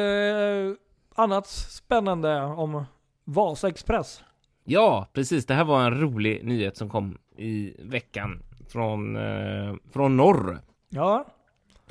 annat 1.16 1.48
spännande 1.48 2.42
om 2.42 2.86
Vasa 3.24 3.68
Express. 3.68 4.24
Ja, 4.64 5.08
precis. 5.14 5.46
Det 5.46 5.54
här 5.54 5.64
var 5.64 5.86
en 5.86 6.00
rolig 6.02 6.46
nyhet 6.46 6.78
som 6.78 6.90
kom 6.90 7.18
i 7.38 7.74
veckan 7.80 8.44
från, 8.68 9.16
eh, 9.16 9.74
från 9.92 10.18
norr. 10.18 10.58
Ja, 10.90 11.26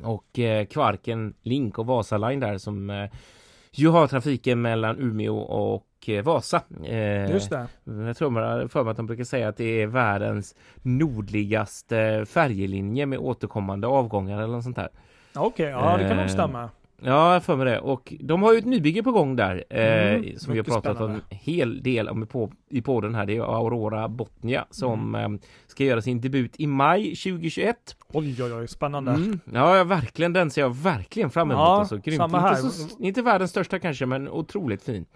Och 0.02 0.38
eh, 0.38 0.66
Kvarken 0.66 1.34
Link 1.42 1.78
och 1.78 1.86
Vasa 1.86 2.18
Line 2.18 2.40
där 2.40 2.58
som 2.58 2.90
eh, 2.90 3.10
ju 3.72 3.88
har 3.88 4.06
trafiken 4.06 4.62
mellan 4.62 4.98
Umeå 4.98 5.38
och 5.38 6.08
eh, 6.08 6.24
Vasa. 6.24 6.62
Eh, 6.84 7.30
just 7.30 7.50
det. 7.50 7.66
Jag 7.84 8.16
tror 8.16 8.30
man 8.30 8.68
för 8.68 8.84
mig 8.84 8.90
att 8.90 8.96
de 8.96 9.06
brukar 9.06 9.24
säga 9.24 9.48
att 9.48 9.56
det 9.56 9.82
är 9.82 9.86
världens 9.86 10.54
nordligaste 10.82 12.26
färjelinje 12.28 13.06
med 13.06 13.18
återkommande 13.18 13.86
avgångar 13.86 14.42
eller 14.42 14.52
något 14.54 14.64
sånt 14.64 14.76
där. 14.76 14.88
Okej, 15.40 15.66
ja 15.66 15.96
det 15.96 16.08
kan 16.08 16.16
nog 16.16 16.24
Eh, 16.26 16.30
stämma. 16.32 16.70
Ja, 17.02 17.32
jag 17.32 17.44
för 17.44 17.56
mig 17.56 17.66
det. 17.66 17.78
Och 17.80 18.12
de 18.20 18.42
har 18.42 18.52
ju 18.52 18.58
ett 18.58 18.64
nybygge 18.64 19.02
på 19.02 19.12
gång 19.12 19.36
där 19.36 19.64
eh, 19.70 20.14
Mm, 20.14 20.38
som 20.38 20.52
vi 20.52 20.58
har 20.58 20.64
pratat 20.64 20.86
om 20.90 20.94
spännande. 20.96 21.20
en 21.30 21.36
hel 21.38 21.82
del 21.82 22.08
om 22.08 22.22
i, 22.22 22.26
på, 22.26 22.50
i 22.70 22.82
podden 22.82 23.14
här. 23.14 23.26
Det 23.26 23.36
är 23.36 23.40
Aurora 23.40 24.08
Botnia 24.08 24.64
som 24.70 25.14
Mm. 25.14 25.34
eh, 25.34 25.40
ska 25.66 25.84
göra 25.84 26.02
sin 26.02 26.20
debut 26.20 26.54
i 26.58 26.66
maj 26.66 27.02
2021. 27.16 27.76
Oj 28.12 28.42
oj 28.42 28.52
oj, 28.54 28.68
spännande. 28.68 29.10
Mm. 29.12 29.40
Ja, 29.52 29.76
ja, 29.76 29.84
verkligen. 29.84 30.32
Den 30.32 30.50
ser 30.50 30.60
jag 30.62 30.76
verkligen 30.76 31.30
fram 31.30 31.50
emot. 31.50 31.60
Ja, 31.60 31.78
alltså, 31.78 31.96
grymt. 31.96 32.16
samma 32.16 32.40
här. 32.40 32.60
Inte, 32.64 32.70
så, 32.70 32.98
inte 33.02 33.22
världens 33.22 33.50
största 33.50 33.78
kanske, 33.78 34.06
men 34.06 34.28
otroligt 34.28 34.82
fin. 34.82 35.06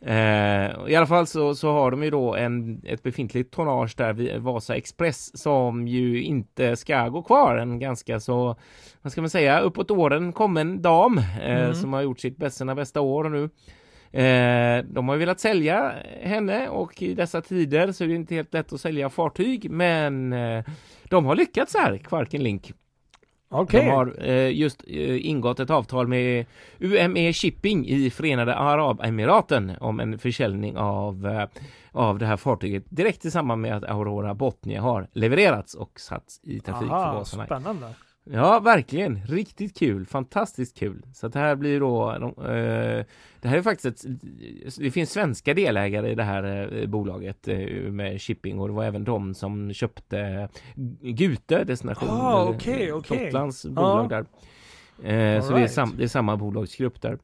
Eh, 0.00 0.88
I 0.88 0.96
alla 0.96 1.06
fall 1.06 1.26
så, 1.26 1.54
så 1.54 1.72
har 1.72 1.90
de 1.90 2.02
ju 2.04 2.10
då 2.10 2.34
en, 2.34 2.82
ett 2.84 3.02
befintligt 3.02 3.54
tonnage 3.54 3.94
där 3.96 4.12
vid 4.12 4.36
Vasa 4.38 4.76
Express 4.76 5.38
som 5.42 5.88
ju 5.88 6.22
inte 6.22 6.76
ska 6.76 7.08
gå 7.08 7.22
kvar. 7.22 7.56
En 7.56 7.78
ganska 7.78 8.20
så, 8.20 8.56
vad 9.02 9.12
ska 9.12 9.20
man 9.20 9.30
säga, 9.30 9.60
uppåt 9.60 9.90
åren 9.90 10.32
kommen 10.32 10.82
dam 10.82 11.18
eh, 11.18 11.54
Mm. 11.64 11.74
som 11.74 11.92
har 11.92 12.02
gjort 12.02 12.20
sitt 12.20 12.36
bästa, 12.36 12.58
sina 12.58 12.74
bästa 12.74 13.00
år 13.00 13.24
nu. 13.28 13.44
Eh, 14.20 14.84
de 14.84 15.08
har 15.08 15.16
velat 15.16 15.40
sälja 15.40 15.92
henne 16.22 16.68
och 16.68 17.02
i 17.02 17.14
dessa 17.14 17.40
tider 17.42 17.92
så 17.92 18.04
är 18.04 18.08
det 18.08 18.14
inte 18.14 18.34
helt 18.34 18.54
lätt 18.54 18.72
att 18.72 18.80
sälja 18.80 19.10
fartyg 19.10 19.70
men 19.70 20.32
eh, 20.32 20.64
de 21.04 21.24
har 21.24 21.36
lyckats 21.36 21.74
här, 21.76 21.98
Kvarken 21.98 22.42
Link. 22.42 22.72
Okej. 23.54 23.84
De 23.84 23.90
har 23.90 24.14
eh, 24.18 24.56
just 24.56 24.84
eh, 24.86 25.26
ingått 25.26 25.60
ett 25.60 25.70
avtal 25.70 26.08
med 26.08 26.46
UME 26.78 27.32
Shipping 27.32 27.86
i 27.86 28.10
Förenade 28.10 28.54
Arabemiraten 28.54 29.72
om 29.80 30.00
en 30.00 30.18
försäljning 30.18 30.76
av, 30.76 31.26
eh, 31.26 31.48
av 31.92 32.18
det 32.18 32.26
här 32.26 32.36
fartyget 32.36 32.84
direkt 32.88 33.24
i 33.24 33.30
samband 33.30 33.62
med 33.62 33.76
att 33.76 33.84
Aurora 33.84 34.34
Botnia 34.34 34.80
har 34.80 35.08
levererats 35.12 35.74
och 35.74 36.00
satts 36.00 36.40
i 36.42 36.60
trafik 36.60 36.88
för 36.88 36.94
Aha, 36.94 37.14
Vasalina. 37.14 37.46
spännande. 37.46 37.86
Ja, 38.30 38.60
verkligen. 38.60 39.16
Riktigt 39.26 39.78
kul. 39.78 40.06
Fantastiskt 40.06 40.78
kul. 40.78 41.02
Så 41.12 41.28
det 41.28 41.38
här 41.38 41.56
blir 41.56 41.80
då... 41.80 42.12
Eh, 42.12 43.04
det 43.40 43.48
här 43.48 43.58
är 43.58 43.62
faktiskt 43.62 44.04
ett... 44.06 44.10
Det 44.78 44.90
finns 44.90 45.10
svenska 45.10 45.54
delägare 45.54 46.10
i 46.10 46.14
det 46.14 46.22
här 46.22 46.72
eh, 46.76 46.86
bolaget 46.86 47.48
eh, 47.48 47.58
med 47.90 48.22
shipping 48.22 48.60
och 48.60 48.68
det 48.68 48.74
var 48.74 48.84
även 48.84 49.04
de 49.04 49.34
som 49.34 49.72
köpte 49.72 50.48
Gute 51.00 51.64
destination. 51.64 52.08
Ah, 52.10 52.42
eller 52.42 52.56
okej, 52.56 52.92
okej. 52.92 53.24
Gotlands 53.24 53.66
bolag 53.66 54.08
där. 54.08 54.24
Eh, 55.02 55.42
så 55.42 55.52
det 55.52 55.60
är, 55.60 55.68
sam, 55.68 55.94
det 55.96 56.04
är 56.04 56.08
samma 56.08 56.36
bolagsgrupp 56.36 57.00
där. 57.00 57.18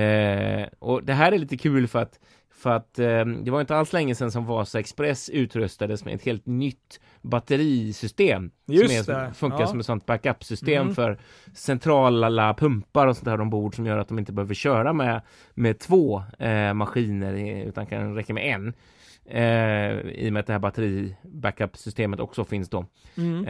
Eh, 0.00 0.66
och 0.78 1.04
det 1.04 1.12
här 1.12 1.32
är 1.32 1.38
lite 1.38 1.56
kul 1.56 1.88
för 1.88 1.98
att 1.98 2.20
för 2.64 2.70
att 2.70 2.98
eh, 2.98 3.24
det 3.24 3.50
var 3.50 3.60
inte 3.60 3.76
alls 3.76 3.92
länge 3.92 4.14
sedan 4.14 4.30
som 4.30 4.46
Vasa 4.46 4.80
Express 4.80 5.28
utrustades 5.30 6.04
med 6.04 6.14
ett 6.14 6.24
helt 6.24 6.46
nytt 6.46 7.00
batterisystem. 7.22 8.50
Just 8.66 9.04
som 9.04 9.14
är, 9.14 9.32
funkar 9.32 9.60
ja. 9.60 9.66
som 9.66 9.80
ett 9.80 9.86
sånt 9.86 10.06
backup-system 10.06 10.82
Mm. 10.82 10.94
för 10.94 11.18
centrala 11.54 12.54
pumpar 12.54 13.06
och 13.06 13.16
sånt 13.16 13.24
där 13.24 13.40
ombord 13.40 13.74
som 13.74 13.86
gör 13.86 13.98
att 13.98 14.08
de 14.08 14.18
inte 14.18 14.32
behöver 14.32 14.54
köra 14.54 14.92
med, 14.92 15.20
med 15.54 15.78
två 15.78 16.22
eh, 16.38 16.74
maskiner 16.74 17.64
utan 17.66 17.86
kan 17.86 18.14
räcka 18.14 18.34
med 18.34 18.54
en. 18.54 18.74
Eh, 19.26 19.98
I 20.00 20.28
och 20.28 20.32
med 20.32 20.40
att 20.40 20.46
det 20.46 20.52
här 20.52 20.60
batteri-backup-systemet 20.60 22.20
också 22.20 22.44
finns 22.44 22.68
då. 22.68 22.84
Mm. 23.16 23.46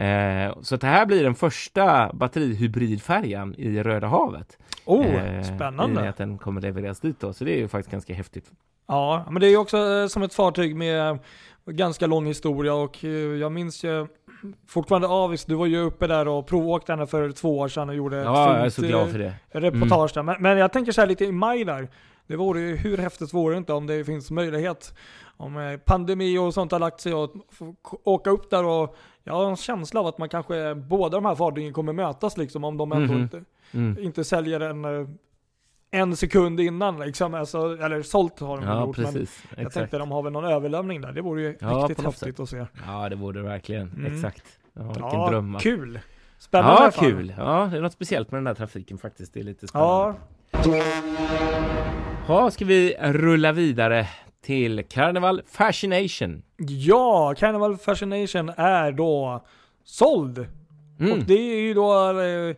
Eh, 0.49 0.55
så 0.61 0.75
det 0.75 0.87
här 0.87 1.05
blir 1.05 1.23
den 1.23 1.35
första 1.35 2.13
batterihybridfärjan 2.13 3.55
i 3.57 3.83
Röda 3.83 4.07
havet. 4.07 4.57
Oh, 4.85 5.05
Eh, 5.05 5.11
I 5.13 5.17
och 5.17 5.33
med 5.33 5.45
spännande. 5.45 6.09
att 6.09 6.17
den 6.17 6.37
kommer 6.37 6.61
levereras 6.61 6.99
dit 6.99 7.19
då, 7.19 7.33
så 7.33 7.43
det 7.43 7.51
är 7.53 7.57
ju 7.57 7.67
faktiskt 7.67 7.91
ganska 7.91 8.13
häftigt. 8.13 8.51
Ja, 8.87 9.25
men 9.31 9.39
det 9.41 9.47
är 9.47 9.49
ju 9.51 9.57
också 9.57 9.77
eh, 9.77 10.07
som 10.07 10.23
ett 10.23 10.33
fartyg 10.33 10.75
med 10.75 11.19
ganska 11.65 12.07
lång 12.07 12.25
historia 12.25 12.73
och 12.73 13.03
eh, 13.05 13.09
jag 13.11 13.51
minns 13.51 13.83
ju 13.83 14.07
fortfarande 14.67 15.07
Avis, 15.07 15.45
du 15.45 15.55
var 15.55 15.65
ju 15.65 15.77
uppe 15.79 16.07
där 16.07 16.27
och 16.27 16.47
provåkte 16.47 16.91
henne 16.91 17.07
för 17.07 17.31
två 17.31 17.59
år 17.59 17.67
sedan 17.67 17.89
och 17.89 17.95
gjorde 17.95 18.19
ett 18.19 18.25
Ja, 18.25 18.47
jag 18.47 18.57
är 18.57 18.61
fint, 18.63 18.73
så 18.73 18.81
glad 18.81 19.01
eh, 19.01 19.11
för 19.11 19.19
det. 19.19 19.33
reportage 19.51 20.11
där. 20.13 20.23
Men, 20.23 20.35
men 20.41 20.57
jag 20.57 20.73
tänker 20.73 20.91
så 20.91 21.01
här 21.01 21.07
lite 21.07 21.25
i 21.25 21.31
maj 21.31 21.63
där. 21.65 21.87
Det 22.27 22.35
vore 22.35 22.59
ju, 22.61 22.75
hur 22.75 22.97
häftigt 22.97 23.33
vore 23.33 23.55
det 23.55 23.57
inte 23.57 23.73
om 23.73 23.87
det 23.87 24.05
finns 24.05 24.31
möjlighet 24.31 24.93
om 25.37 25.57
eh, 25.57 25.77
pandemi 25.77 26.37
och 26.37 26.53
sånt 26.53 26.71
har 26.71 26.79
lagt 26.79 27.01
sig 27.01 27.13
och 27.13 27.31
åka 28.03 28.29
upp 28.29 28.49
där 28.49 28.65
och 28.65 28.95
jag 29.23 29.33
har 29.33 29.49
en 29.49 29.55
känsla 29.55 29.99
av 29.99 30.07
att 30.07 30.17
man 30.17 30.29
kanske, 30.29 30.75
båda 30.75 31.17
de 31.17 31.25
här 31.25 31.35
fartygen 31.35 31.73
kommer 31.73 31.93
mötas 31.93 32.37
liksom 32.37 32.63
om 32.63 32.77
de 32.77 32.91
ändå 32.91 33.13
Mhm. 33.13 33.21
inte, 33.21 33.43
Mm. 33.71 33.97
inte 34.03 34.23
säljer 34.23 34.59
en, 34.59 34.85
eh, 34.85 35.07
en 35.91 36.15
sekund 36.15 36.59
innan 36.59 36.99
liksom. 36.99 37.33
Alltså, 37.33 37.77
eller 37.81 38.01
sålt 38.01 38.39
har 38.39 38.57
de 38.57 38.65
Ja, 38.65 38.85
gjort, 38.85 38.97
men 38.97 39.05
precis. 39.05 39.43
jag 39.49 39.59
Exakt. 39.59 39.73
tänkte 39.73 39.97
de 39.97 40.11
har 40.11 40.23
väl 40.23 40.33
någon 40.33 40.45
överlämning 40.45 41.01
där. 41.01 41.11
Det 41.11 41.21
vore 41.21 41.41
ju 41.41 41.57
Ja, 41.61 41.67
riktigt 41.67 42.05
häftigt 42.05 42.39
att 42.39 42.49
se. 42.49 42.65
Ja, 42.87 43.09
det 43.09 43.15
vore 43.15 43.39
det 43.41 43.47
verkligen. 43.47 43.91
Mm. 43.91 44.15
Exakt. 44.15 44.43
Ja, 44.73 44.83
vilken 44.83 45.03
Ja, 45.03 45.29
dröm. 45.29 45.57
kul! 45.61 45.99
Spännande 46.39 46.81
Ja, 46.83 46.91
kul. 46.91 47.33
Ja, 47.37 47.67
det 47.71 47.77
är 47.77 47.81
något 47.81 47.93
speciellt 47.93 48.31
med 48.31 48.37
den 48.37 48.47
här 48.47 48.53
trafiken 48.53 48.97
faktiskt. 48.97 49.33
Det 49.33 49.39
är 49.39 49.43
lite 49.43 49.67
spännande. 49.67 50.15
Ja, 50.51 50.61
Ja, 52.27 52.51
ska 52.51 52.65
vi 52.65 52.95
rulla 52.99 53.51
vidare 53.51 54.07
till 54.41 54.83
Carnival 54.89 55.41
Fascination. 55.47 56.43
ja, 56.57 57.33
Carnival 57.37 57.77
Fascination 57.77 58.49
är 58.57 58.91
då 58.91 59.45
såld. 59.83 60.47
Mm. 60.99 61.11
Och 61.11 61.17
det 61.19 61.33
är 61.33 61.61
ju 61.61 61.73
då, 61.73 62.19
eh, 62.19 62.55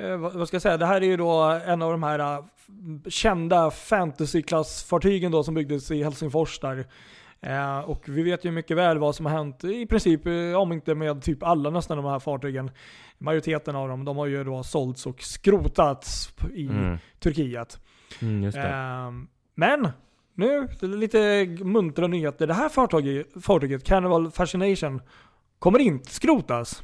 eh, 0.00 0.16
vad 0.16 0.48
ska 0.48 0.54
jag 0.54 0.62
säga, 0.62 0.76
det 0.76 0.86
här 0.86 1.00
är 1.00 1.06
ju 1.06 1.16
då 1.16 1.60
en 1.66 1.82
av 1.82 1.90
de 1.90 2.02
här 2.02 2.18
eh, 2.18 2.44
kända 3.08 3.70
fantasyklassfartygen 3.70 5.32
då 5.32 5.42
som 5.44 5.54
byggdes 5.54 5.90
i 5.90 6.02
Helsingfors 6.02 6.60
där. 6.60 6.86
Eh, 7.40 7.78
och 7.78 8.02
vi 8.08 8.22
vet 8.22 8.44
ju 8.44 8.50
mycket 8.50 8.76
väl 8.76 8.98
vad 8.98 9.14
som 9.14 9.26
har 9.26 9.32
hänt 9.32 9.64
i 9.64 9.86
princip, 9.86 10.20
om 10.56 10.72
inte 10.72 10.94
med 10.94 11.22
typ 11.22 11.42
alla 11.42 11.70
nästan 11.70 11.96
de 11.96 12.06
här 12.06 12.18
fartygen. 12.18 12.70
Majoriteten 13.18 13.76
av 13.76 13.88
dem, 13.88 14.04
de 14.04 14.16
har 14.16 14.26
ju 14.26 14.44
då 14.44 14.62
sålts 14.62 15.06
och 15.06 15.22
skrotats 15.22 16.32
i 16.54 16.66
Mm. 16.66 16.98
Turkiet. 17.18 17.78
Mm. 18.22 18.44
Ehm, 18.54 19.28
men 19.54 19.88
nu, 20.34 20.68
lite 20.80 21.46
muntra 21.64 22.06
nyheter. 22.06 22.46
Det 22.46 22.54
här 22.54 22.68
fartyget, 22.68 23.26
fartyget, 23.42 23.84
Carnival 23.84 24.30
Fascination, 24.30 25.02
kommer 25.58 25.78
inte 25.78 26.10
skrotas. 26.10 26.82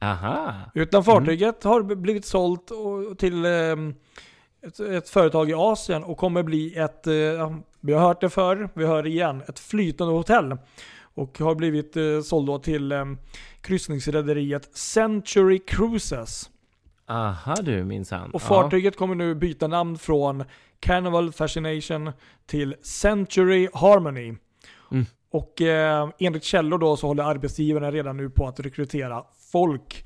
Aha. 0.00 0.54
Utan 0.74 1.04
fartyget 1.04 1.64
har 1.64 1.82
b- 1.82 1.96
blivit 1.96 2.24
sålt 2.26 2.70
till 3.18 3.44
ehm, 3.44 3.94
ett, 4.66 4.80
ett 4.80 5.08
företag 5.08 5.50
i 5.50 5.54
Asien 5.54 6.04
och 6.04 6.18
kommer 6.18 6.42
bli 6.42 6.74
ett, 6.78 7.06
eh, 7.06 7.56
vi 7.80 7.92
har 7.92 8.00
hört 8.00 8.20
det 8.20 8.30
förr, 8.30 8.68
vi 8.74 8.86
hör 8.86 9.02
det 9.02 9.08
igen, 9.08 9.42
ett 9.48 9.58
flytande 9.58 10.14
hotell. 10.14 10.56
Och 11.18 11.38
har 11.38 11.54
blivit 11.54 11.96
eh, 11.96 12.20
såld 12.24 12.62
till 12.62 12.92
um, 12.92 13.18
kryssningsrederiet 13.60 14.76
Century 14.76 15.58
Cruises. 15.58 16.50
Aha 17.06 17.54
du 17.54 17.84
minsann. 17.84 18.30
Och 18.30 18.42
Ja. 18.42 18.46
fartyget 18.46 18.96
kommer 18.96 19.14
nu 19.14 19.34
byta 19.34 19.66
namn 19.66 19.98
från 19.98 20.44
Carnival 20.80 21.32
Fascination 21.32 22.12
till 22.46 22.74
Century 22.82 23.68
Harmony. 23.74 24.34
Mm. 24.92 25.04
och 25.30 25.62
eh, 25.62 26.08
enligt 26.18 26.44
källor 26.44 26.78
då 26.78 26.96
så 26.96 27.06
håller 27.06 27.22
arbetsgivarna 27.22 27.90
redan 27.90 28.16
nu 28.16 28.30
på 28.30 28.46
att 28.48 28.60
rekrytera 28.60 29.24
folk. 29.52 30.04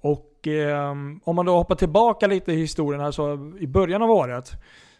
Och 0.00 0.46
eh, 0.48 0.90
om 1.24 1.36
man 1.36 1.46
då 1.46 1.56
hoppar 1.56 1.74
tillbaka 1.74 2.26
lite 2.26 2.52
i 2.52 2.56
historien 2.56 3.00
här 3.00 3.10
så 3.10 3.52
i 3.60 3.66
början 3.66 4.02
av 4.02 4.10
året 4.10 4.50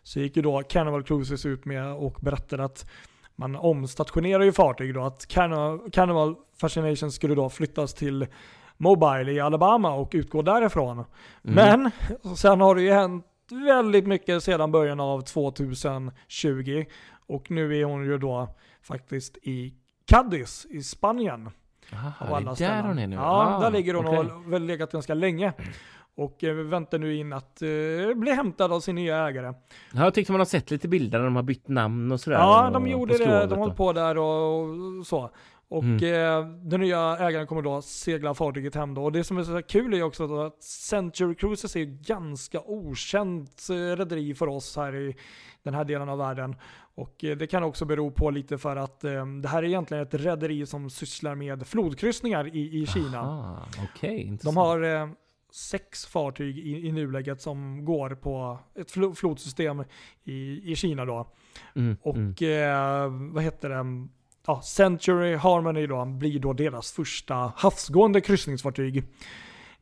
så 0.02 0.20
gick 0.20 0.36
ju 0.36 0.42
då 0.42 0.62
Carnival 0.62 1.02
Cruises 1.02 1.46
ut 1.46 1.64
med 1.64 1.92
och 1.92 2.16
berättade 2.20 2.64
att 2.64 2.90
man 3.36 3.56
omstationerar 3.56 4.42
ju 4.42 4.52
fartyg 4.52 4.94
då. 4.94 5.02
Att 5.04 5.26
Carnival, 5.28 5.90
Carnival 5.90 6.34
Fascination 6.60 7.12
skulle 7.12 7.34
då 7.34 7.48
flyttas 7.48 7.94
till 7.94 8.26
Mobile 8.82 9.32
i 9.32 9.40
Alabama 9.40 9.94
och 9.94 10.10
utgå 10.14 10.42
därifrån. 10.42 10.92
Mm. 10.98 11.04
Men 11.42 11.90
sen 12.36 12.60
har 12.60 12.74
det 12.74 12.82
ju 12.82 12.92
hänt 12.92 13.26
väldigt 13.66 14.06
mycket 14.06 14.42
sedan 14.42 14.72
början 14.72 15.00
av 15.00 15.20
2020. 15.20 16.84
Och 17.26 17.50
nu 17.50 17.76
är 17.80 17.84
hon 17.84 18.04
ju 18.04 18.18
då 18.18 18.48
faktiskt 18.82 19.36
i 19.42 19.74
Cadiz 20.06 20.66
i 20.70 20.82
Spanien. 20.82 21.50
Aha, 21.92 22.36
Av 22.36 22.44
det 22.56 22.64
är 22.64 22.68
där 22.76 22.82
hon 22.82 22.98
är 22.98 23.06
nu? 23.06 23.16
Ja, 23.16 23.56
Ah, 23.56 23.60
där 23.60 23.70
ligger 23.70 23.94
hon 23.94 24.06
okej. 24.06 24.18
och 24.18 24.24
har 24.24 24.50
väl 24.50 24.62
legat 24.64 24.92
ganska 24.92 25.14
länge. 25.14 25.52
Och 26.16 26.44
eh, 26.44 26.54
väntar 26.54 26.98
nu 26.98 27.16
in 27.16 27.32
att 27.32 27.62
eh, 27.62 27.68
bli 28.16 28.32
hämtad 28.32 28.72
av 28.72 28.80
sin 28.80 28.94
nya 28.94 29.28
ägare. 29.28 29.46
Ja, 29.92 30.04
jag 30.04 30.14
tyckte 30.14 30.32
man 30.32 30.40
har 30.40 30.46
sett 30.46 30.70
lite 30.70 30.88
bilder 30.88 31.18
när 31.18 31.24
de 31.24 31.36
har 31.36 31.42
bytt 31.42 31.68
namn 31.68 32.12
och 32.12 32.20
sådär. 32.20 32.36
Ja, 32.38 32.70
de 32.72 32.86
gjorde 32.88 33.18
det. 33.18 33.46
De 33.46 33.58
och- 33.58 33.76
på 33.76 33.92
där 33.92 34.18
och, 34.18 34.60
och 34.60 35.06
så. 35.06 35.30
Och 35.72 35.84
Mm. 35.84 35.96
eh, 36.04 36.46
den 36.62 36.80
nya 36.80 37.16
ägaren 37.18 37.46
kommer 37.46 37.62
då 37.62 37.82
segla 37.82 38.34
fartyget 38.34 38.74
hem 38.74 38.94
då. 38.94 39.04
Och 39.04 39.12
det 39.12 39.24
som 39.24 39.38
är 39.38 39.42
så 39.42 39.62
kul 39.62 39.94
är 39.94 40.02
också 40.02 40.40
att 40.46 40.62
Century 40.62 41.34
Cruises 41.34 41.76
är 41.76 41.82
ett 41.82 41.88
ganska 41.88 42.60
okänt 42.60 43.66
eh, 43.70 43.96
rederi 43.96 44.34
för 44.34 44.46
oss 44.46 44.76
här 44.76 44.96
i 44.96 45.16
den 45.62 45.74
här 45.74 45.84
delen 45.84 46.08
av 46.08 46.18
världen. 46.18 46.56
Och 46.94 47.24
eh, 47.24 47.36
det 47.36 47.46
kan 47.46 47.62
också 47.62 47.84
bero 47.84 48.10
på 48.10 48.30
lite 48.30 48.58
för 48.58 48.76
att 48.76 49.04
eh, 49.04 49.26
det 49.26 49.48
här 49.48 49.62
är 49.62 49.66
egentligen 49.66 50.02
ett 50.02 50.14
rederi 50.14 50.66
som 50.66 50.90
sysslar 50.90 51.34
med 51.34 51.66
flodkryssningar 51.66 52.56
i, 52.56 52.82
i 52.82 52.86
Kina. 52.86 53.20
Aha, 53.20 53.66
Okej, 53.94 54.38
De 54.42 54.56
har 54.56 54.82
eh, 54.82 55.08
sex 55.52 56.06
fartyg 56.06 56.58
i, 56.58 56.86
i 56.88 56.92
nuläget 56.92 57.40
som 57.42 57.84
går 57.84 58.10
på 58.10 58.58
ett 58.74 58.92
flo- 58.92 59.14
flodsystem 59.14 59.84
i, 60.24 60.72
i 60.72 60.76
Kina 60.76 61.04
då. 61.04 61.32
Mm, 61.76 61.96
Och 62.02 62.16
mm. 62.16 62.34
eh, 62.40 63.32
vad 63.34 63.42
heter 63.44 63.68
det? 63.68 64.08
Ja, 64.46 64.62
Century 64.62 65.34
Harmony 65.36 65.86
då 65.86 66.04
blir 66.04 66.38
då 66.38 66.52
deras 66.52 66.92
första 66.92 67.52
havsgående 67.56 68.20
kryssningsfartyg. 68.20 68.96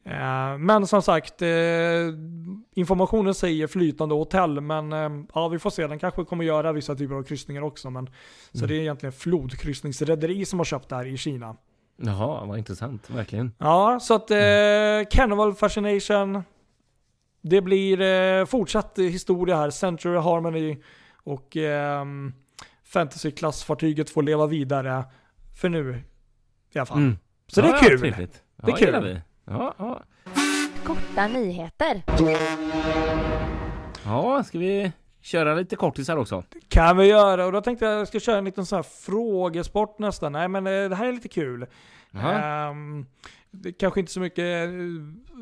Eh, 0.05 0.59
men 0.59 0.87
som 0.87 1.03
sagt, 1.03 1.43
eh, 1.43 1.49
informationen 2.75 3.35
säger 3.35 3.67
flytande 3.67 4.15
hotell, 4.15 4.61
men 4.61 4.93
eh, 4.93 5.11
ja, 5.35 5.49
vi 5.49 5.59
får 5.59 5.71
se. 5.71 5.87
Den 5.87 5.99
kanske 5.99 6.25
kommer 6.25 6.45
göra 6.45 6.73
vissa 6.73 6.95
typer 6.95 7.15
av 7.15 7.23
kryssningar 7.23 7.63
också. 7.63 7.91
Men, 7.91 8.07
Så 8.53 8.59
Mm. 8.59 8.69
det 8.69 8.75
är 8.77 8.81
egentligen 8.81 9.13
flodkryssningsrederi 9.13 10.45
som 10.45 10.59
har 10.61 10.65
köpt 10.65 10.89
det 10.89 10.97
här 10.97 11.07
i 11.07 11.17
Kina. 11.17 11.57
Jaha, 11.97 12.45
vad 12.47 12.59
intressant, 12.59 13.11
verkligen. 13.11 13.53
Ja, 13.59 13.99
så 14.01 14.15
att 14.15 14.31
eh, 14.31 14.37
Carnival 15.11 15.55
Fascination. 15.55 16.43
Det 17.43 17.61
blir 17.61 18.01
eh, 18.01 18.45
fortsatt 18.45 18.99
historia 18.99 19.57
här. 19.57 19.71
Century 19.71 20.17
Harmony 20.19 20.77
och 21.25 21.57
ehm, 21.57 22.33
Fantasy-klassfartyget 22.89 24.11
får 24.11 24.23
leva 24.23 24.47
vidare. 24.47 25.05
För 25.61 25.69
nu 25.69 26.03
i 26.73 26.79
alla 26.79 26.87
fall. 26.87 26.99
Mm. 26.99 27.19
Så 27.47 27.61
det 27.61 27.67
Ja, 27.69 27.73
är 27.79 27.83
ja, 27.83 27.89
kul. 27.89 27.99
trevligt. 28.01 28.43
Ja, 28.57 28.67
Det 28.67 28.73
är 28.73 28.77
kul. 28.77 29.05
vi. 29.05 29.21
Ja, 29.45 29.75
ja. 29.79 30.03
Korta 30.85 31.27
nyheter. 31.27 32.03
ja, 34.05 34.45
ska 34.45 34.59
vi 34.59 34.93
köra 35.21 35.55
lite 35.55 35.77
kortisar 35.77 36.17
också? 36.17 36.43
Kan 36.69 36.97
vi 36.97 37.07
göra. 37.07 37.47
Och 37.47 37.53
då 37.53 37.61
tänkte 37.61 37.85
jag 37.85 37.95
att 37.95 37.99
jag 37.99 38.09
ska 38.09 38.21
köra 38.21 38.39
en 38.39 38.45
liten 38.45 38.67
sån 38.67 38.77
här 38.77 38.83
frågesport 38.83 39.99
nästan. 39.99 40.33
Nej 40.33 40.49
men 40.49 40.67
eh, 40.67 40.89
det 40.89 40.97
här 40.97 41.07
är 41.07 41.13
lite 41.13 41.29
kul. 41.29 41.67
Ehm, 42.13 43.07
det 43.51 43.73
kanske 43.73 44.01
inte 44.01 44.13
så 44.13 44.21
mycket 44.21 44.69
eh, 44.69 44.71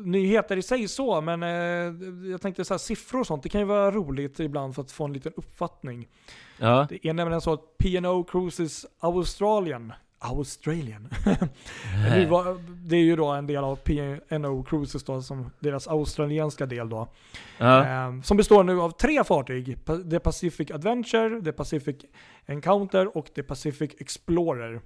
nyheter 0.03 0.57
i 0.57 0.61
sig 0.61 0.87
så, 0.87 1.21
men 1.21 1.43
eh, 1.43 2.29
jag 2.31 2.41
tänkte 2.41 2.65
så 2.65 2.73
här, 2.73 2.79
siffror 2.79 3.19
och 3.19 3.27
sånt, 3.27 3.43
det 3.43 3.49
kan 3.49 3.61
ju 3.61 3.67
vara 3.67 3.91
roligt 3.91 4.39
ibland 4.39 4.75
för 4.75 4.81
att 4.81 4.91
få 4.91 5.05
en 5.05 5.13
liten 5.13 5.33
uppfattning. 5.35 6.07
Ja. 6.57 6.87
Det 6.89 7.05
är 7.05 7.13
nämligen 7.13 7.41
så 7.41 7.53
att 7.53 7.77
P&O 7.77 8.23
Cruises 8.23 8.85
Australian, 8.99 9.93
Var- 12.29 12.57
det 12.87 12.95
är 12.95 13.01
ju 13.03 13.15
då 13.15 13.27
en 13.27 13.47
del 13.47 13.63
av 13.63 13.75
P&O 13.75 14.63
Cruises 14.63 15.03
då, 15.03 15.21
som 15.21 15.51
deras 15.59 15.87
australienska 15.87 16.65
del 16.65 16.89
då. 16.89 17.07
Ehm, 17.85 18.23
som 18.23 18.37
består 18.37 18.63
nu 18.63 18.81
av 18.81 18.91
tre 18.91 19.23
fartyg. 19.23 19.77
The 20.11 20.19
Pacific 20.19 20.71
Adventure, 20.71 21.41
The 21.41 21.51
Pacific 21.51 21.95
Encounter 22.45 23.17
och 23.17 23.25
The 23.35 23.43
Pacific 23.43 23.91
Explorer. 23.99 24.81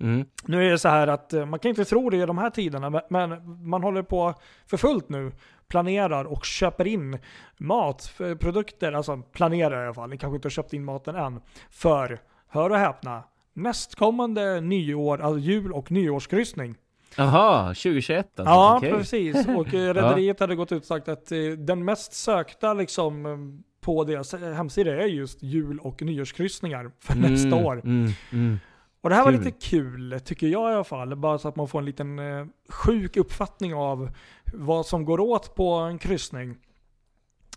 Mm. 0.00 0.24
Nu 0.46 0.66
är 0.66 0.70
det 0.70 0.78
så 0.78 0.88
här 0.88 1.06
att 1.08 1.32
eh, 1.32 1.46
man 1.46 1.58
kan 1.58 1.68
inte 1.68 1.84
tro 1.84 2.10
det 2.10 2.16
i 2.16 2.26
de 2.26 2.38
här 2.38 2.50
tiderna, 2.50 3.02
men- 3.10 3.68
man 3.68 3.82
håller 3.82 4.02
på 4.02 4.34
för 4.66 4.76
fullt 4.76 5.08
nu. 5.08 5.32
Planerar 5.68 6.24
och 6.24 6.44
köper 6.44 6.86
in 6.86 7.18
mat, 7.58 8.14
produkter, 8.40 8.92
alltså 8.92 9.16
planerar 9.32 9.82
i 9.82 9.84
alla 9.84 9.94
fall, 9.94 10.10
ni 10.10 10.18
kanske 10.18 10.34
inte 10.36 10.46
har 10.46 10.50
köpt 10.50 10.72
in 10.72 10.84
maten 10.84 11.16
än, 11.16 11.40
för, 11.70 12.20
hör 12.48 12.70
och 12.70 12.76
häpna, 12.78 13.22
nästkommande 13.54 14.60
nyår, 14.60 15.20
alltså 15.20 15.38
jul 15.38 15.72
och 15.72 15.90
nyårskryssning. 15.92 16.74
Jaha, 17.16 17.66
2021 17.68 18.26
alltså? 18.26 18.42
Ja, 18.54 18.76
Okej. 18.76 18.90
precis. 18.92 19.46
Och 19.48 19.74
eh, 19.74 19.94
rederiet 19.94 20.40
hade 20.40 20.54
gått 20.56 20.72
ut 20.72 20.80
och 20.82 20.86
sagt 20.86 21.08
att 21.08 21.32
eh, 21.32 21.38
den 21.58 21.84
mest 21.84 22.12
sökta 22.12 22.74
liksom 22.74 23.26
eh, 23.26 23.36
på 23.80 24.04
deras 24.04 24.32
hemsida 24.34 24.90
är 25.02 25.06
just 25.06 25.42
jul 25.42 25.78
och 25.78 26.02
nyårskryssningar 26.02 26.90
för 27.00 27.14
nästa 27.14 27.56
år. 27.56 27.80
Mm, 27.84 28.10
mm. 28.32 28.58
Och 29.00 29.08
det 29.10 29.14
här 29.16 29.24
var 29.24 29.32
Kul. 29.32 29.40
lite 29.44 29.58
kul, 29.66 30.20
tycker 30.24 30.46
jag 30.46 30.70
i 30.70 30.74
alla 30.74 30.84
fall. 30.84 31.16
Bara 31.16 31.38
så 31.38 31.48
att 31.48 31.56
man 31.56 31.68
får 31.68 31.78
en 31.78 31.84
liten 31.84 32.18
eh, 32.18 32.46
sjuk 32.68 33.16
uppfattning 33.16 33.74
av 33.74 34.10
vad 34.54 34.86
som 34.86 35.04
går 35.04 35.20
åt 35.20 35.54
på 35.54 35.70
en 35.72 35.98
kryssning. 35.98 36.56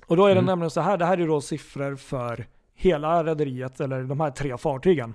Och 0.07 0.17
då 0.17 0.23
är 0.25 0.27
det 0.29 0.31
Mm. 0.39 0.45
nämligen 0.45 0.69
så 0.69 0.81
här, 0.81 0.97
det 0.97 1.05
här 1.05 1.17
är 1.17 1.27
då 1.27 1.41
siffror 1.41 1.95
för 1.95 2.45
hela 2.75 3.23
rederiet, 3.23 3.79
eller 3.79 4.03
de 4.03 4.19
här 4.19 4.31
tre 4.31 4.57
fartygen. 4.57 5.13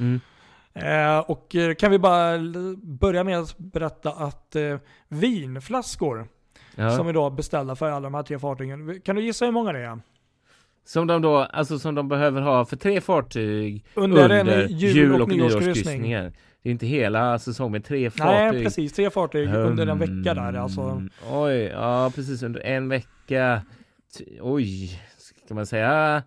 Mm. 0.00 0.20
Eh, 0.74 1.18
och 1.18 1.54
eh, 1.56 1.74
kan 1.74 1.90
vi 1.90 1.98
bara 1.98 2.38
börja 2.82 3.24
med 3.24 3.38
att 3.38 3.58
berätta 3.58 4.10
att 4.10 4.56
eh, 4.56 4.76
vinflaskor 5.08 6.28
Ja. 6.74 6.90
som 6.96 7.12
då 7.12 7.30
beställda 7.30 7.76
för 7.76 7.90
alla 7.90 8.00
de 8.00 8.14
här 8.14 8.22
tre 8.22 8.38
fartygen. 8.38 9.00
Kan 9.00 9.16
du 9.16 9.22
gissa 9.22 9.44
hur 9.44 9.52
många 9.52 9.72
det 9.72 9.78
är? 9.78 9.98
Som 10.84 11.06
de 11.06 11.22
då, 11.22 11.36
alltså 11.38 11.78
som 11.78 11.94
de 11.94 12.08
behöver 12.08 12.40
ha 12.40 12.64
för 12.64 12.76
tre 12.76 13.00
fartyg 13.00 13.84
Under, 13.94 14.22
under, 14.40 14.64
en 14.64 14.76
jul, 14.76 15.22
och, 15.22 15.28
nyårskryssning. 15.28 15.64
nyårskryssningar. 15.66 16.32
Det 16.62 16.68
är 16.68 16.70
inte 16.70 16.86
hela 16.86 17.38
säsongen, 17.38 17.82
tre 17.82 18.00
Nej, 18.00 18.10
fartyg. 18.10 18.64
precis. 18.64 18.92
Tre 18.92 19.10
fartyg 19.10 19.48
under 19.54 19.86
en 19.86 19.98
vecka 19.98 20.34
där. 20.34 20.52
Alltså. 20.52 20.80
Mm, 20.80 21.10
Oj, 21.30 21.54
ja 21.54 22.12
precis 22.14 22.42
under 22.42 22.60
en 22.60 22.88
vecka. 22.88 23.62
Oj, 24.40 25.00
ska 25.18 25.54
man 25.54 25.66
säga 25.66 26.22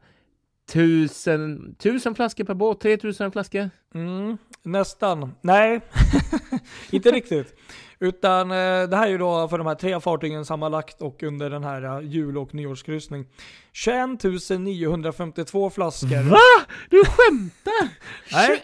tusen, 0.72 1.76
tusen 1.80 2.16
flaskor 2.16 2.44
per 2.44 2.54
båt? 2.54 2.80
3000 2.80 3.32
flaskor? 3.32 3.70
Mm, 3.96 4.38
nästan. 4.64 5.32
Nej, 5.42 5.82
inte 6.92 7.12
riktigt. 7.12 7.56
Utan 8.00 8.52
eh, 8.52 8.90
det 8.90 8.98
här 8.98 9.06
är 9.06 9.12
ju 9.12 9.18
då 9.18 9.48
för 9.48 9.58
de 9.58 9.68
här 9.68 9.76
tre 9.76 10.00
fartygen 10.00 10.46
sammanlagt 10.46 11.02
och 11.02 11.24
under 11.24 11.50
den 11.50 11.64
här 11.64 11.84
eh, 11.84 12.08
jul 12.08 12.38
och 12.38 12.54
nyårskryssning. 12.54 13.26
21 13.72 14.10
952 14.60 15.70
flaskor. 15.70 16.30
Va? 16.30 16.66
Du 16.90 17.04
skämtar? 17.06 17.90
Nej. 18.32 18.64